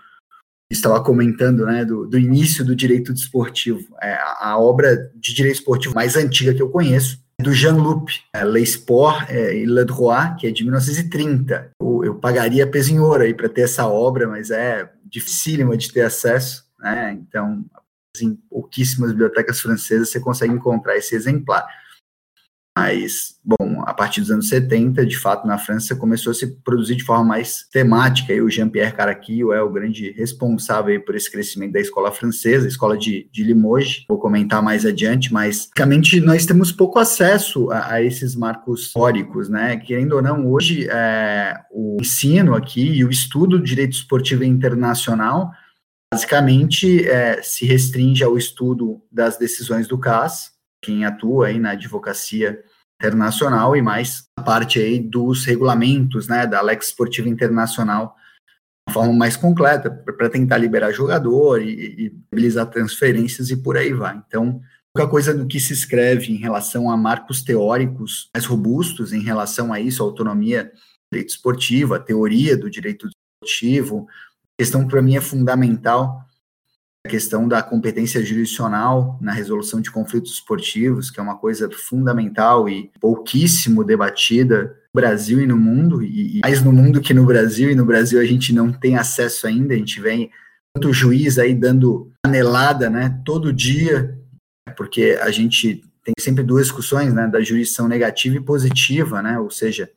[0.71, 3.97] estava comentando, né, do, do, início do direito desportivo.
[4.01, 8.09] É, a, obra de direito esportivo mais antiga que eu conheço é do Jean Lup,
[8.33, 11.73] é, Le Sport é, Le Droit, que é de 1930.
[11.81, 15.93] Eu, eu pagaria peso em ouro aí para ter essa obra, mas é dificílima de
[15.93, 17.19] ter acesso, né?
[17.21, 17.65] Então,
[18.21, 21.67] em pouquíssimas bibliotecas francesas você consegue encontrar esse exemplar.
[22.81, 26.97] Mas, bom, a partir dos anos 70, de fato, na França, começou a se produzir
[26.97, 31.73] de forma mais temática, e o Jean-Pierre Caraquillo é o grande responsável por esse crescimento
[31.73, 36.73] da escola francesa, escola de, de Limoges, vou comentar mais adiante, mas, basicamente, nós temos
[36.73, 42.55] pouco acesso a, a esses marcos históricos, né, querendo ou não, hoje, é, o ensino
[42.55, 45.51] aqui e o estudo do direito esportivo internacional,
[46.11, 52.59] basicamente, é, se restringe ao estudo das decisões do CAS, quem atua aí na advocacia
[53.01, 58.15] internacional e mais a parte aí dos regulamentos, né, da Lex Esportiva Internacional,
[58.87, 63.95] de forma mais completa, para tentar liberar jogador e, e mobilizar transferências e por aí
[63.95, 64.23] vai.
[64.27, 64.61] Então,
[64.95, 69.73] pouca coisa do que se escreve em relação a marcos teóricos mais robustos em relação
[69.73, 70.71] a isso, a autonomia do
[71.13, 73.09] direito esportivo, a teoria do direito
[73.43, 74.07] esportivo,
[74.59, 76.23] questão para mim é fundamental
[77.05, 82.69] a questão da competência jurisdicional na resolução de conflitos esportivos, que é uma coisa fundamental
[82.69, 87.71] e pouquíssimo debatida no Brasil e no mundo, e, mais no mundo que no Brasil,
[87.71, 90.31] e no Brasil a gente não tem acesso ainda, a gente vem
[90.75, 94.19] tanto juiz aí dando anelada, né, todo dia,
[94.77, 99.51] porque a gente tem sempre duas discussões, né, da jurisdição negativa e positiva, né, ou
[99.51, 99.91] seja,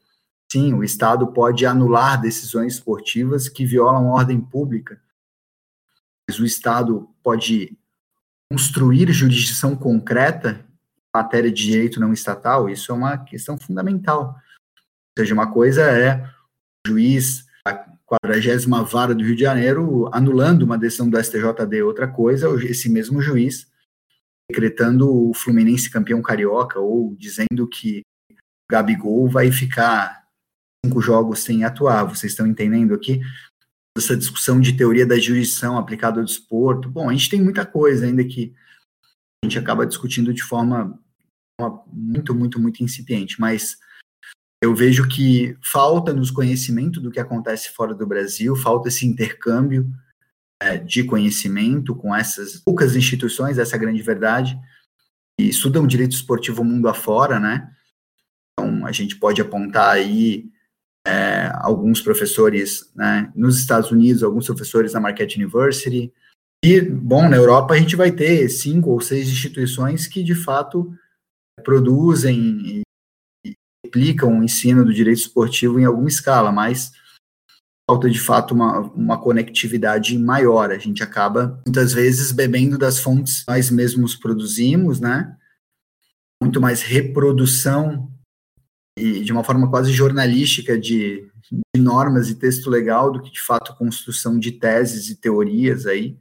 [0.52, 5.00] sim, o Estado pode anular decisões esportivas que violam a ordem pública,
[6.40, 7.78] o Estado pode
[8.52, 10.66] construir jurisdição concreta
[10.98, 14.36] em matéria de direito não estatal, isso é uma questão fundamental.
[14.76, 16.26] Ou seja, uma coisa é
[16.86, 17.74] o juiz a
[18.06, 23.22] 40 vara do Rio de Janeiro anulando uma decisão do STJD, outra coisa, esse mesmo
[23.22, 23.72] juiz
[24.50, 28.02] decretando o Fluminense campeão carioca ou dizendo que
[28.70, 30.28] Gabigol vai ficar
[30.86, 32.04] cinco jogos sem atuar.
[32.04, 33.22] Vocês estão entendendo aqui?
[33.98, 36.90] Essa discussão de teoria da jurisdição aplicada ao desporto.
[36.90, 38.54] Bom, a gente tem muita coisa ainda que
[39.44, 41.00] a gente acaba discutindo de forma,
[41.92, 43.78] muito, muito, muito incipiente, mas
[44.64, 49.92] eu vejo que falta nos conhecimento do que acontece fora do Brasil, falta esse intercâmbio
[50.62, 54.58] é, de conhecimento com essas poucas instituições, essa é a grande verdade,
[55.38, 57.76] e estudam direito esportivo mundo afora, né?
[58.54, 60.50] Então, a gente pode apontar aí
[61.06, 66.14] é, alguns professores né, nos Estados Unidos, alguns professores na Marquette University.
[66.64, 70.94] E, bom, na Europa a gente vai ter cinco ou seis instituições que, de fato,
[71.64, 72.82] produzem e
[73.86, 76.94] aplicam o ensino do direito esportivo em alguma escala, mas
[77.90, 80.72] falta, de fato, uma, uma conectividade maior.
[80.72, 85.36] A gente acaba, muitas vezes, bebendo das fontes que nós mesmos produzimos, né?
[86.42, 88.13] Muito mais reprodução
[88.98, 93.42] e de uma forma quase jornalística de, de, normas e texto legal do que de
[93.42, 96.18] fato construção de teses e teorias aí.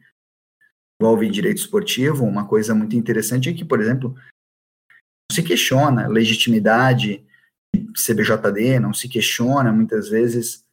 [1.00, 7.26] envolve direito esportivo, uma coisa muito interessante é que, por exemplo, não se questiona legitimidade
[7.94, 10.64] CBJD, não se questiona muitas vezes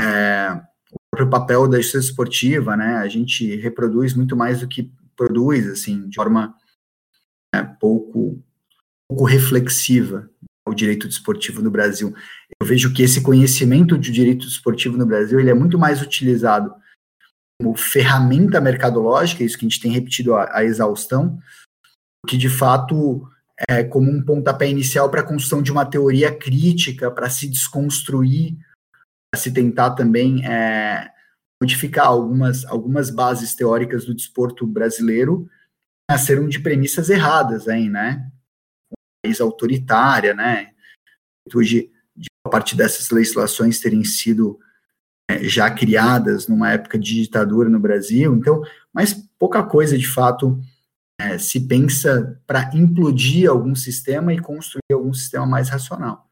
[0.00, 0.52] é,
[0.90, 2.96] o próprio papel da justiça esportiva, né?
[2.96, 6.56] A gente reproduz muito mais do que produz, assim, de forma
[7.54, 8.42] é, pouco,
[9.08, 10.30] pouco reflexiva
[10.68, 12.14] o direito desportivo no Brasil.
[12.60, 16.74] Eu vejo que esse conhecimento de direito desportivo no Brasil ele é muito mais utilizado
[17.60, 21.38] como ferramenta mercadológica, isso que a gente tem repetido a, a exaustão,
[22.26, 23.28] que de fato
[23.68, 28.56] é, como um pontapé inicial para a construção de uma teoria crítica, para se desconstruir,
[29.32, 31.10] para se tentar também é,
[31.60, 35.48] modificar algumas, algumas bases teóricas do desporto brasileiro,
[36.08, 38.30] nasceram de premissas erradas aí, né?
[39.28, 40.72] País autoritária, né?
[41.46, 44.58] De, de a partir dessas legislações terem sido
[45.30, 48.62] é, já criadas numa época de ditadura no Brasil, então,
[48.92, 50.58] mas pouca coisa de fato
[51.20, 56.28] é, se pensa para implodir algum sistema e construir algum sistema mais racional.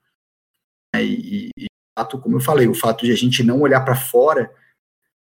[0.94, 1.66] É, e, e,
[1.98, 4.50] fato, como eu falei, o fato de a gente não olhar para fora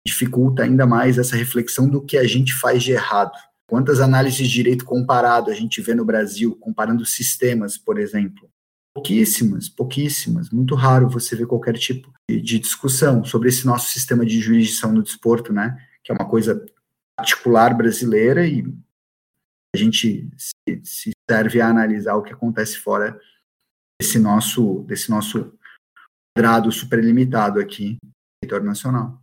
[0.06, 3.36] dificulta ainda mais essa reflexão do que a gente faz de errado.
[3.70, 8.50] Quantas análises de direito comparado a gente vê no Brasil, comparando sistemas, por exemplo?
[8.92, 10.50] Pouquíssimas, pouquíssimas.
[10.50, 15.04] Muito raro você ver qualquer tipo de, discussão sobre esse nosso sistema de jurisdição no
[15.04, 15.80] desporto, né?
[16.02, 16.66] Que é uma coisa
[17.16, 18.64] particular brasileira e
[19.72, 23.16] a gente se, se serve a analisar o que acontece fora
[24.02, 25.56] desse nosso, desse nosso
[26.36, 27.98] quadrado superlimitado aqui
[28.42, 29.19] território nacional.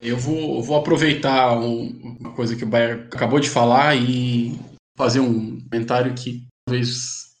[0.00, 4.58] Eu vou, vou aproveitar um, uma coisa que o Bayer acabou de falar e
[4.96, 7.34] fazer um comentário que talvez.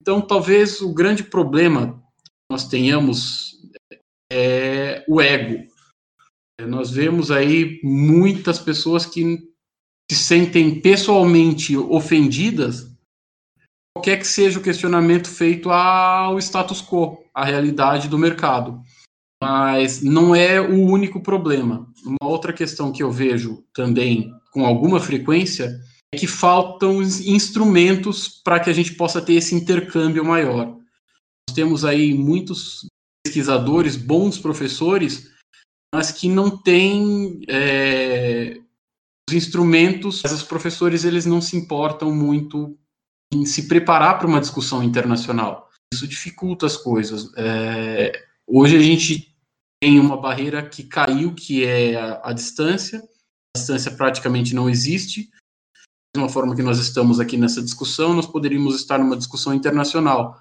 [0.00, 3.56] Então, talvez o grande problema que nós tenhamos
[4.30, 5.66] é o ego.
[6.60, 9.38] Nós vemos aí muitas pessoas que
[10.10, 12.92] se sentem pessoalmente ofendidas,
[13.96, 18.82] qualquer que seja o questionamento feito ao status quo, à realidade do mercado.
[19.42, 21.92] Mas não é o único problema.
[22.06, 25.80] Uma outra questão que eu vejo também com alguma frequência
[26.14, 30.66] é que faltam instrumentos para que a gente possa ter esse intercâmbio maior.
[30.68, 32.86] Nós temos aí muitos
[33.26, 35.28] pesquisadores, bons professores,
[35.92, 38.60] mas que não têm é,
[39.28, 42.78] os instrumentos, os professores eles não se importam muito
[43.34, 45.68] em se preparar para uma discussão internacional.
[45.92, 47.32] Isso dificulta as coisas.
[47.36, 48.12] É,
[48.46, 49.31] hoje a gente
[49.82, 53.00] tem uma barreira que caiu, que é a, a distância.
[53.00, 55.28] A distância praticamente não existe.
[56.14, 60.40] Da mesma forma que nós estamos aqui nessa discussão, nós poderíamos estar numa discussão internacional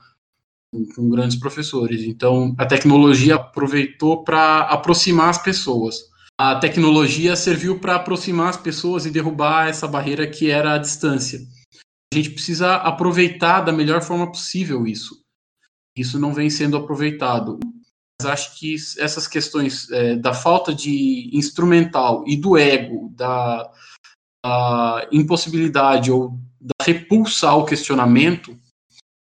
[0.71, 2.04] com, com grandes professores.
[2.04, 6.12] Então, a tecnologia aproveitou para aproximar as pessoas
[6.43, 11.39] a tecnologia serviu para aproximar as pessoas e derrubar essa barreira que era a distância.
[12.12, 15.23] A gente precisa aproveitar da melhor forma possível isso.
[15.95, 17.60] Isso não vem sendo aproveitado.
[18.26, 23.72] Acho que essas questões é, da falta de instrumental e do ego, da,
[24.46, 28.58] da impossibilidade ou da repulsa ao questionamento,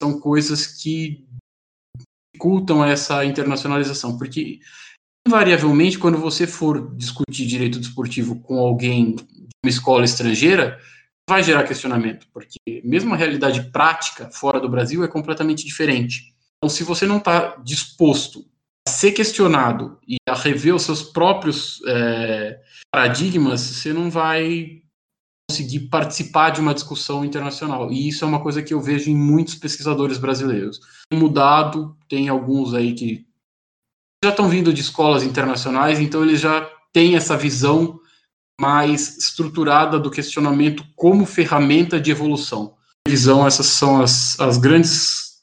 [0.02, 1.24] são coisas que
[2.34, 4.60] dificultam essa internacionalização, porque
[5.26, 9.24] invariavelmente, quando você for discutir direito desportivo com alguém de
[9.64, 10.80] uma escola estrangeira,
[11.28, 16.34] vai gerar questionamento, porque mesmo a realidade prática fora do Brasil é completamente diferente.
[16.58, 18.44] Então, se você não está disposto
[18.88, 24.82] ser questionado e a rever os seus próprios é, paradigmas, você não vai
[25.50, 27.92] conseguir participar de uma discussão internacional.
[27.92, 30.80] E isso é uma coisa que eu vejo em muitos pesquisadores brasileiros.
[31.10, 33.26] Tem mudado, tem alguns aí que
[34.24, 38.00] já estão vindo de escolas internacionais, então eles já têm essa visão
[38.60, 42.76] mais estruturada do questionamento como ferramenta de evolução.
[43.06, 45.42] Visão, essas são as, as grandes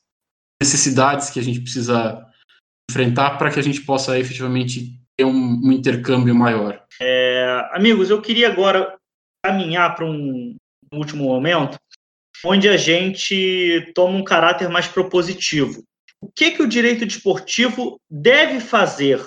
[0.62, 2.26] necessidades que a gente precisa
[2.90, 6.84] enfrentar para que a gente possa efetivamente ter um, um intercâmbio maior.
[7.02, 8.96] É, amigos, eu queria agora
[9.44, 10.56] caminhar para um
[10.94, 11.78] último momento
[12.46, 15.84] onde a gente toma um caráter mais propositivo
[16.22, 19.20] o que, que o direito desportivo deve fazer,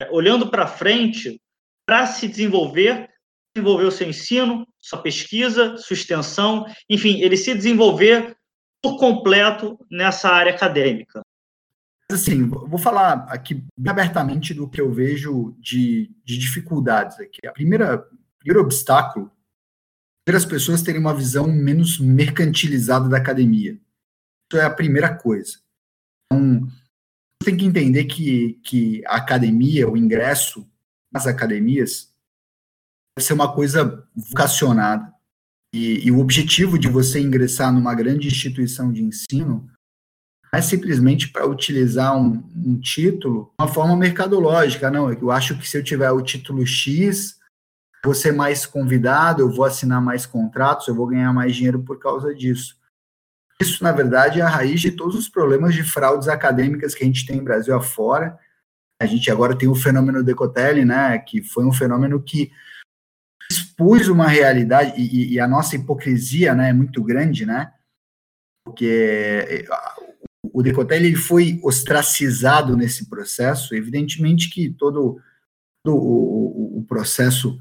[0.00, 1.40] né, olhando para frente,
[1.86, 3.08] para se desenvolver,
[3.54, 8.36] desenvolver o seu ensino, sua pesquisa, sua extensão, enfim, ele se desenvolver
[8.82, 11.22] por completo nessa área acadêmica.
[12.10, 17.46] Assim, vou falar aqui abertamente do que eu vejo de, de dificuldades aqui.
[17.46, 19.30] A primeira, o primeiro obstáculo
[20.28, 23.72] é as pessoas terem uma visão menos mercantilizada da academia.
[23.72, 25.58] Isso é a primeira coisa.
[26.26, 26.68] Então,
[27.44, 30.68] tem que entender que, que a academia, o ingresso
[31.12, 32.12] nas academias,
[33.16, 35.12] deve ser uma coisa vocacionada.
[35.74, 39.68] E, e, o objetivo de você ingressar numa grande instituição de ensino
[40.56, 45.10] é simplesmente para utilizar um, um título de uma forma mercadológica, não.
[45.10, 47.38] É eu acho que se eu tiver o título X,
[48.04, 51.98] vou ser mais convidado, eu vou assinar mais contratos, eu vou ganhar mais dinheiro por
[51.98, 52.76] causa disso.
[53.60, 57.06] Isso, na verdade, é a raiz de todos os problemas de fraudes acadêmicas que a
[57.06, 58.38] gente tem no Brasil afora.
[59.00, 62.52] A gente agora tem o fenômeno Decotelli, né, que foi um fenômeno que
[63.50, 67.72] expus uma realidade, e, e, a nossa hipocrisia né, é muito grande, né,
[68.64, 69.66] porque eh,
[70.54, 75.20] o Decotelli ele foi ostracizado nesse processo, evidentemente que todo,
[75.84, 77.58] todo o, o, processo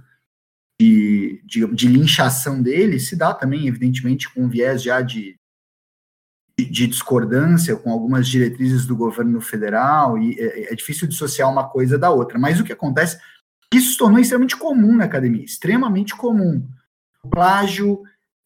[0.79, 5.39] de, de, de, linchação dele se dá também, evidentemente, com um viés já de,
[6.55, 11.97] de discordância com algumas diretrizes do governo federal, e é, é, difícil dissociar uma coisa
[11.97, 12.37] da outra.
[12.37, 13.17] Mas o que acontece,
[13.73, 16.69] isso se tornou extremamente comum na academia, extremamente comum.
[17.23, 18.03] O plágio,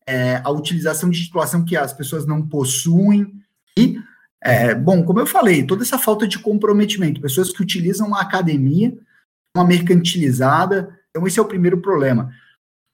[0.07, 3.43] é, a utilização de titulação que as pessoas não possuem,
[3.77, 3.99] e,
[4.47, 8.97] é, bom, como eu falei, toda essa falta de comprometimento, pessoas que utilizam a academia,
[9.55, 12.31] uma mercantilizada, então esse é o primeiro problema.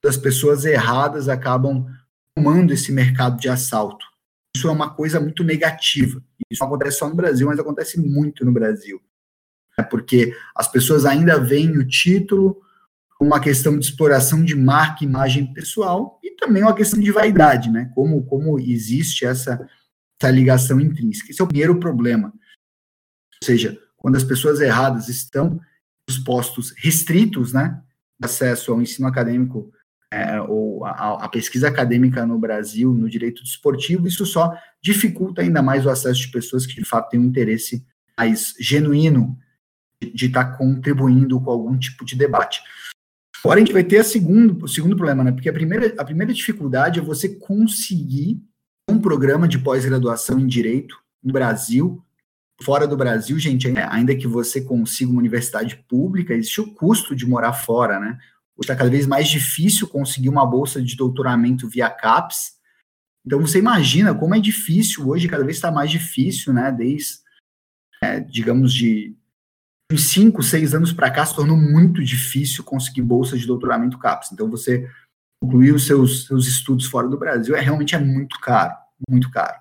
[0.04, 1.86] As pessoas erradas acabam
[2.36, 4.04] tomando esse mercado de assalto
[4.56, 6.22] isso é uma coisa muito negativa.
[6.50, 9.02] Isso não acontece só no Brasil, mas acontece muito no Brasil.
[9.76, 12.60] É porque as pessoas ainda veem o título
[13.20, 17.90] uma questão de exploração de marca imagem pessoal e também uma questão de vaidade, né?
[17.94, 19.68] Como, como existe essa,
[20.24, 21.30] essa ligação intrínseca.
[21.30, 22.28] Esse é o primeiro problema.
[22.28, 25.60] Ou seja, quando as pessoas erradas estão
[26.08, 27.80] nos postos restritos, né?
[28.22, 29.72] Acesso ao ensino acadêmico
[30.10, 35.84] é, ou a, pesquisa acadêmica no Brasil, no direito desportivo, isso só dificulta ainda mais
[35.84, 37.84] o acesso de pessoas que de fato têm um interesse
[38.16, 39.36] mais genuíno
[40.00, 42.62] de estar tá contribuindo com algum tipo de debate.
[43.42, 45.32] Agora a gente vai ter a segundo, o segundo problema, né?
[45.32, 48.40] Porque a primeira, a primeira dificuldade é você conseguir
[48.88, 52.04] um programa de pós-graduação em direito no Brasil.
[52.62, 57.26] Fora do Brasil, gente, ainda que você consiga uma universidade pública, existe o custo de
[57.26, 58.18] morar fora, né?
[58.60, 62.54] está cada vez mais difícil conseguir uma bolsa de doutoramento via CAPES.
[63.26, 66.70] Então, você imagina como é difícil, hoje cada vez está mais difícil, né?
[66.70, 67.18] Desde,
[68.02, 69.16] é, digamos, de
[69.90, 74.32] uns 5, 6 anos para cá, se tornou muito difícil conseguir bolsa de doutoramento CAPES.
[74.32, 74.88] Então, você
[75.44, 78.74] concluir os seus, seus estudos fora do Brasil é realmente é muito caro,
[79.08, 79.60] muito caro.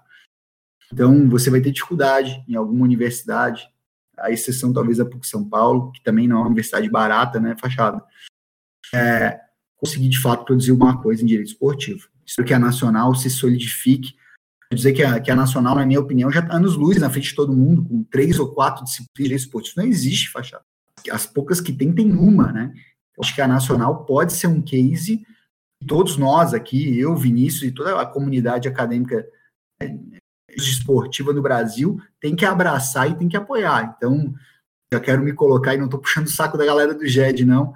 [0.91, 3.67] Então, você vai ter dificuldade em alguma universidade,
[4.17, 7.55] a exceção talvez da PUC São Paulo, que também não é uma universidade barata, né,
[7.59, 8.01] fachada
[8.93, 9.39] é,
[9.75, 12.07] conseguir de fato produzir alguma coisa em direito esportivo.
[12.25, 14.15] Isso que a Nacional se solidifique.
[14.71, 17.29] Dizer que a, que a Nacional, na minha opinião, já está anos luz na frente
[17.29, 19.75] de todo mundo, com três ou quatro disciplinas de esportivo.
[19.77, 20.63] Não existe fachada.
[21.11, 22.73] As poucas que tem, tem uma, né?
[23.19, 25.25] Acho que a Nacional pode ser um case,
[25.83, 29.25] todos nós aqui, eu, Vinícius e toda a comunidade acadêmica
[29.81, 29.95] é,
[30.55, 33.95] esportiva no Brasil, tem que abraçar e tem que apoiar.
[33.97, 34.33] Então,
[34.91, 37.73] eu quero me colocar e não estou puxando o saco da galera do GED, não,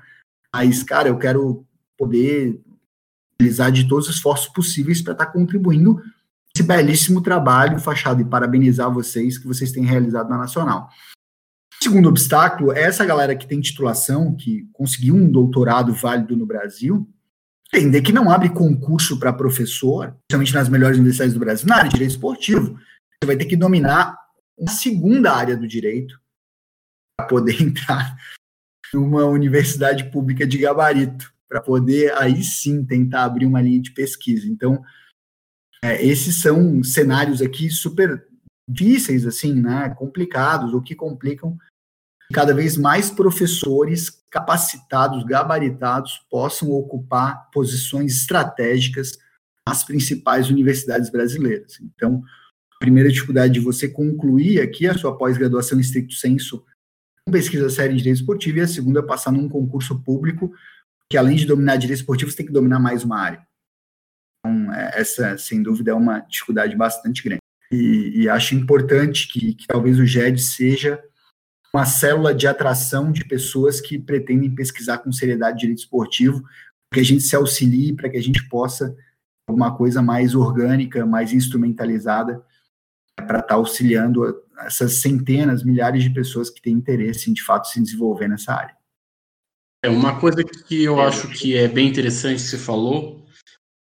[0.53, 1.65] mas, cara, eu quero
[1.97, 2.59] poder
[3.33, 6.01] utilizar de todos os esforços possíveis para estar tá contribuindo
[6.55, 10.89] esse belíssimo trabalho, Fachado, e parabenizar vocês que vocês têm realizado na Nacional.
[11.79, 16.47] O segundo obstáculo é essa galera que tem titulação, que conseguiu um doutorado válido no
[16.47, 17.07] Brasil,
[17.73, 21.89] entender que não abre concurso para professor, principalmente nas melhores universidades do Brasil, na área
[21.89, 22.75] de direito esportivo.
[22.75, 24.17] Você vai ter que dominar
[24.57, 26.19] uma segunda área do direito
[27.17, 28.15] para poder entrar
[28.93, 34.47] numa universidade pública de gabarito, para poder aí sim tentar abrir uma linha de pesquisa.
[34.47, 34.83] Então,
[35.83, 38.25] é, esses são cenários aqui super
[38.69, 41.57] difíceis, assim, né, complicados, ou que complicam
[42.33, 49.17] cada vez mais professores capacitados, gabaritados, possam ocupar posições estratégicas
[49.67, 51.79] nas principais universidades brasileiras.
[51.81, 52.23] Então,
[52.75, 56.63] a primeira dificuldade de você concluir aqui a sua pós-graduação em estricto senso
[57.31, 60.53] pesquisa séria em direito esportivo e a segunda é passar num concurso público
[61.09, 63.47] que além de dominar direito esportivo, você tem que dominar mais uma área.
[64.39, 67.41] Então, é, essa, sem dúvida, é uma dificuldade bastante grande.
[67.71, 71.01] E, e acho importante que, que, talvez o GED seja
[71.77, 76.99] uma célula de atração de pessoas que pretendem pesquisar com seriedade direito esportivo, para que
[77.01, 78.97] a gente se auxilie, para que a gente possa
[79.47, 82.43] alguma coisa mais orgânica, mais instrumentalizada,
[83.15, 87.67] para estar tá auxiliando essas centenas, milhares de pessoas que têm interesse em, de fato,
[87.67, 88.75] se desenvolver nessa área.
[89.85, 93.23] É uma coisa que eu acho que é bem interessante que você falou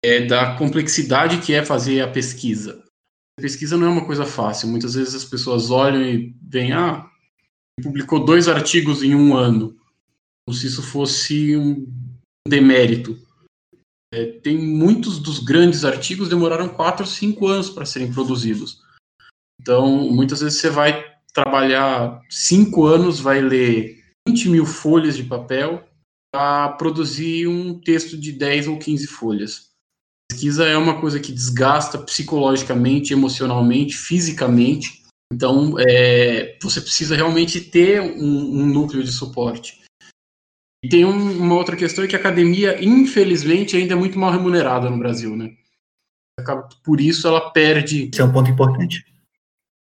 [0.05, 2.83] é da complexidade que é fazer a pesquisa.
[3.39, 4.69] A pesquisa não é uma coisa fácil.
[4.69, 7.09] Muitas vezes as pessoas olham e veem, ah,
[7.83, 9.77] publicou dois artigos em um ano,
[10.47, 11.87] como se isso fosse um,
[12.47, 13.19] demérito.
[14.13, 18.83] É, tem muitos dos grandes artigos demoraram quatro, cinco anos para serem produzidos.
[19.61, 25.83] Então, muitas vezes você vai trabalhar cinco anos, vai ler 20 mil folhas de papel
[26.33, 29.71] para produzir um texto de 10 ou 15 folhas.
[30.31, 35.04] Pesquisa é uma coisa que desgasta psicologicamente, emocionalmente, fisicamente.
[35.35, 39.83] Então, é, você precisa realmente ter um, um núcleo de suporte.
[40.85, 44.31] E tem um, uma outra questão é que a academia, infelizmente, ainda é muito mal
[44.31, 45.57] remunerada no Brasil, né?
[46.85, 48.11] Por isso ela perde.
[48.13, 49.05] Esse é um ponto importante.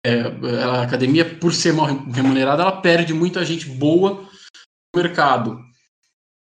[0.05, 0.21] É,
[0.63, 4.29] a academia, por ser mal remunerada, ela perde muita gente boa
[4.95, 5.59] no mercado.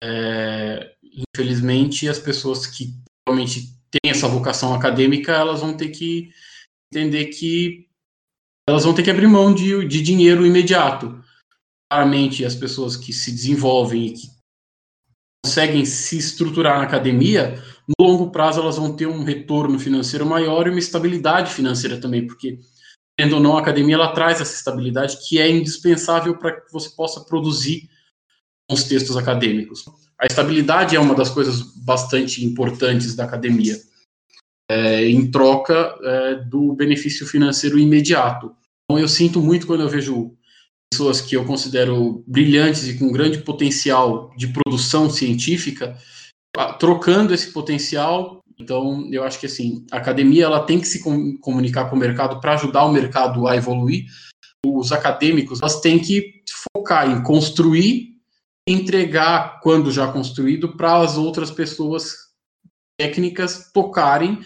[0.04, 0.94] É,
[1.34, 2.94] infelizmente, as pessoas que
[3.26, 6.32] realmente têm essa vocação acadêmica, elas vão ter que
[6.94, 7.89] entender que
[8.70, 11.24] elas vão ter que abrir mão de, de dinheiro imediato.
[11.92, 14.28] Claramente, as pessoas que se desenvolvem e que
[15.44, 20.68] conseguem se estruturar na academia, no longo prazo elas vão ter um retorno financeiro maior
[20.68, 22.60] e uma estabilidade financeira também, porque,
[23.18, 26.90] tendo ou não, a academia ela traz essa estabilidade que é indispensável para que você
[26.92, 27.90] possa produzir
[28.70, 29.86] os textos acadêmicos.
[30.20, 33.76] A estabilidade é uma das coisas bastante importantes da academia,
[34.70, 38.56] é, em troca é, do benefício financeiro imediato.
[38.90, 40.36] Então, eu sinto muito quando eu vejo
[40.92, 45.96] pessoas que eu considero brilhantes e com grande potencial de produção científica,
[46.80, 48.44] trocando esse potencial.
[48.58, 51.04] Então, eu acho que assim, a academia ela tem que se
[51.40, 54.06] comunicar com o mercado para ajudar o mercado a evoluir.
[54.66, 56.42] Os acadêmicos elas têm que
[56.76, 58.16] focar em construir,
[58.68, 62.16] entregar quando já construído para as outras pessoas
[63.00, 64.40] técnicas tocarem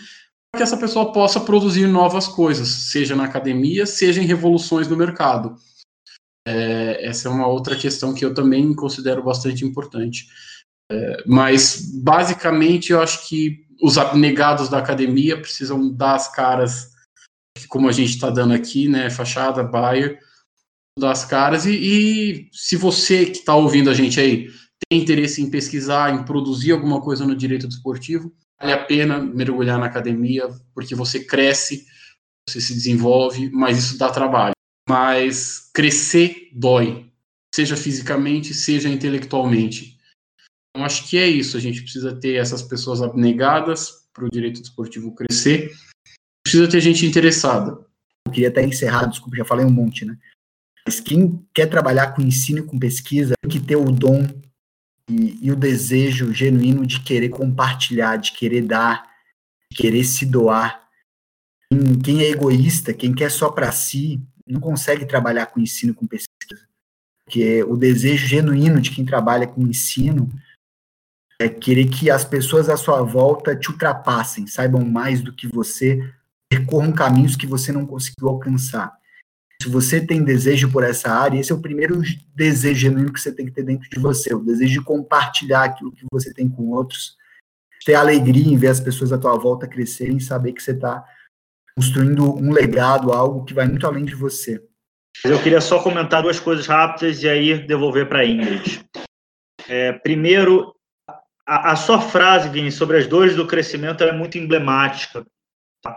[0.55, 5.55] que essa pessoa possa produzir novas coisas, seja na academia, seja em revoluções no mercado.
[6.47, 10.27] É, essa é uma outra questão que eu também considero bastante importante.
[10.91, 16.91] É, mas, basicamente, eu acho que os abnegados da academia precisam dar as caras,
[17.67, 19.09] como a gente está dando aqui, né?
[19.09, 20.19] Fachada, Bayer,
[20.99, 21.65] dar as caras.
[21.65, 24.49] E, e se você que está ouvindo a gente aí
[24.89, 29.79] tem interesse em pesquisar, em produzir alguma coisa no direito desportivo, vale a pena mergulhar
[29.79, 31.85] na academia, porque você cresce,
[32.47, 34.53] você se desenvolve, mas isso dá trabalho
[34.87, 37.09] mas crescer dói,
[37.53, 39.97] seja fisicamente, seja intelectualmente.
[40.69, 41.55] Então, acho que é isso.
[41.55, 45.71] A gente precisa ter essas pessoas abnegadas para o direito desportivo crescer.
[46.43, 47.85] Precisa ter gente interessada.
[48.27, 50.17] Eu queria até encerrar, desculpa, já falei um monte, né?
[50.85, 54.27] Mas quem quer trabalhar com ensino e com pesquisa tem que ter o dom
[55.09, 59.03] e, e o desejo genuíno de querer compartilhar, de querer dar,
[59.71, 60.83] de querer se doar.
[62.03, 66.67] Quem é egoísta, quem quer só para si, não consegue trabalhar com ensino, com pesquisa.
[67.25, 70.29] Porque o desejo genuíno de quem trabalha com ensino
[71.39, 75.99] é querer que as pessoas à sua volta te ultrapassem, saibam mais do que você,
[76.49, 78.93] percorram caminhos que você não conseguiu alcançar.
[79.64, 82.01] Se você tem desejo por essa área, esse é o primeiro
[82.36, 85.93] desejo genuíno que você tem que ter dentro de você, o desejo de compartilhar aquilo
[85.93, 87.16] que você tem com outros,
[87.86, 91.05] ter alegria em ver as pessoas à tua volta crescerem saber que você está
[91.78, 94.61] construindo um legado, algo que vai muito além de você.
[95.24, 98.84] Eu queria só comentar duas coisas rápidas e aí devolver para a Ingrid.
[99.70, 100.76] É, primeiro,
[101.47, 105.26] a, a, sua frase, Vini, sobre as dores do crescimento é muito emblemática.
[105.82, 105.95] Tá?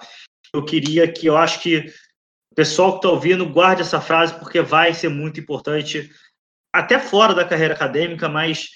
[0.54, 1.92] Eu queria que, eu acho que
[2.56, 6.10] pessoal que está ouvindo guarde essa frase porque vai ser muito importante,
[6.74, 8.70] até fora da carreira acadêmica, mas,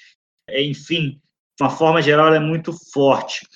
[0.48, 1.20] é, enfim,
[1.58, 3.46] de uma forma geral, ela é muito forte.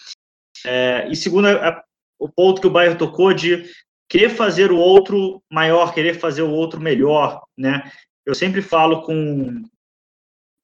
[0.64, 1.84] É, e segundo, a,
[2.18, 3.70] o ponto que o Bayern tocou de
[4.08, 7.90] querer fazer o outro maior, querer fazer o outro melhor, né?
[8.24, 9.62] Eu sempre falo com,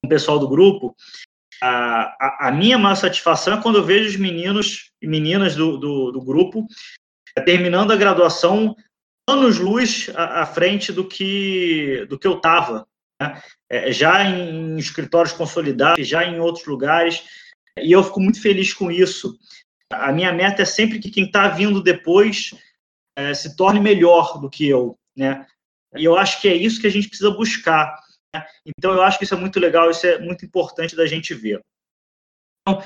[0.03, 0.97] o pessoal do grupo,
[1.63, 5.77] a, a, a, minha maior satisfação é quando eu vejo os meninos e meninas do,
[5.77, 6.67] do, do grupo
[7.45, 8.75] terminando a graduação
[9.29, 12.87] anos-luz à, à, frente do que, do que eu estava,
[13.21, 13.43] né?
[13.69, 17.23] é, já em, em escritórios consolidados, já em outros lugares,
[17.79, 19.39] e eu fico muito feliz com isso
[19.93, 22.55] a minha meta é sempre que quem está vindo depois
[23.17, 25.47] é, se torne melhor do que eu, né?
[25.97, 27.99] E eu acho que é isso que a gente precisa buscar.
[28.35, 28.47] Né?
[28.65, 31.61] Então, eu acho que isso é muito legal, isso é muito importante da gente ver.
[32.63, 32.81] Então,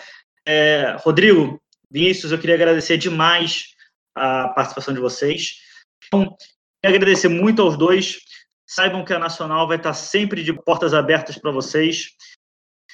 [0.47, 3.75] é, Rodrigo, Vinícius, eu queria agradecer demais
[4.15, 5.61] a participação de vocês.
[6.07, 6.37] Então,
[6.85, 8.19] agradecer muito aos dois.
[8.67, 12.11] Saibam que a Nacional vai estar sempre de portas abertas para vocês.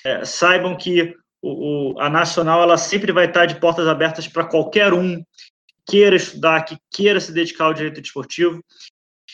[0.05, 4.45] É, saibam que o, o, a Nacional ela sempre vai estar de portas abertas para
[4.47, 5.25] qualquer um que
[5.87, 8.63] queira estudar, que queira se dedicar ao direito desportivo.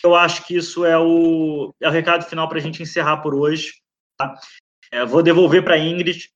[0.03, 3.35] Eu acho que isso é o, é o recado final para a gente encerrar por
[3.35, 3.75] hoje.
[4.17, 4.35] Tá?
[4.91, 6.31] É, vou devolver para a Ingrid.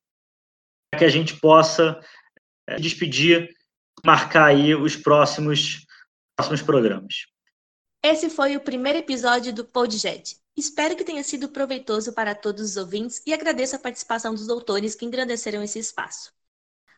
[0.90, 2.00] para que a gente possa
[2.68, 3.48] é, despedir,
[4.04, 5.86] marcar aí os próximos,
[6.40, 7.26] próximos programas.
[8.02, 10.38] Esse foi o primeiro episódio do Podjet.
[10.56, 14.94] Espero que tenha sido proveitoso para todos os ouvintes e agradeço a participação dos doutores
[14.94, 16.32] que engrandeceram esse espaço.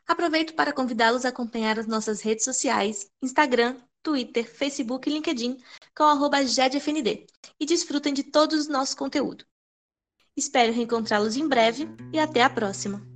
[0.07, 5.57] Aproveito para convidá-los a acompanhar as nossas redes sociais, Instagram, Twitter, Facebook e LinkedIn
[5.97, 7.27] com arroba GEDFND
[7.59, 9.45] e desfrutem de todos os nossos conteúdos.
[10.37, 13.12] Espero reencontrá-los em breve e até a próxima!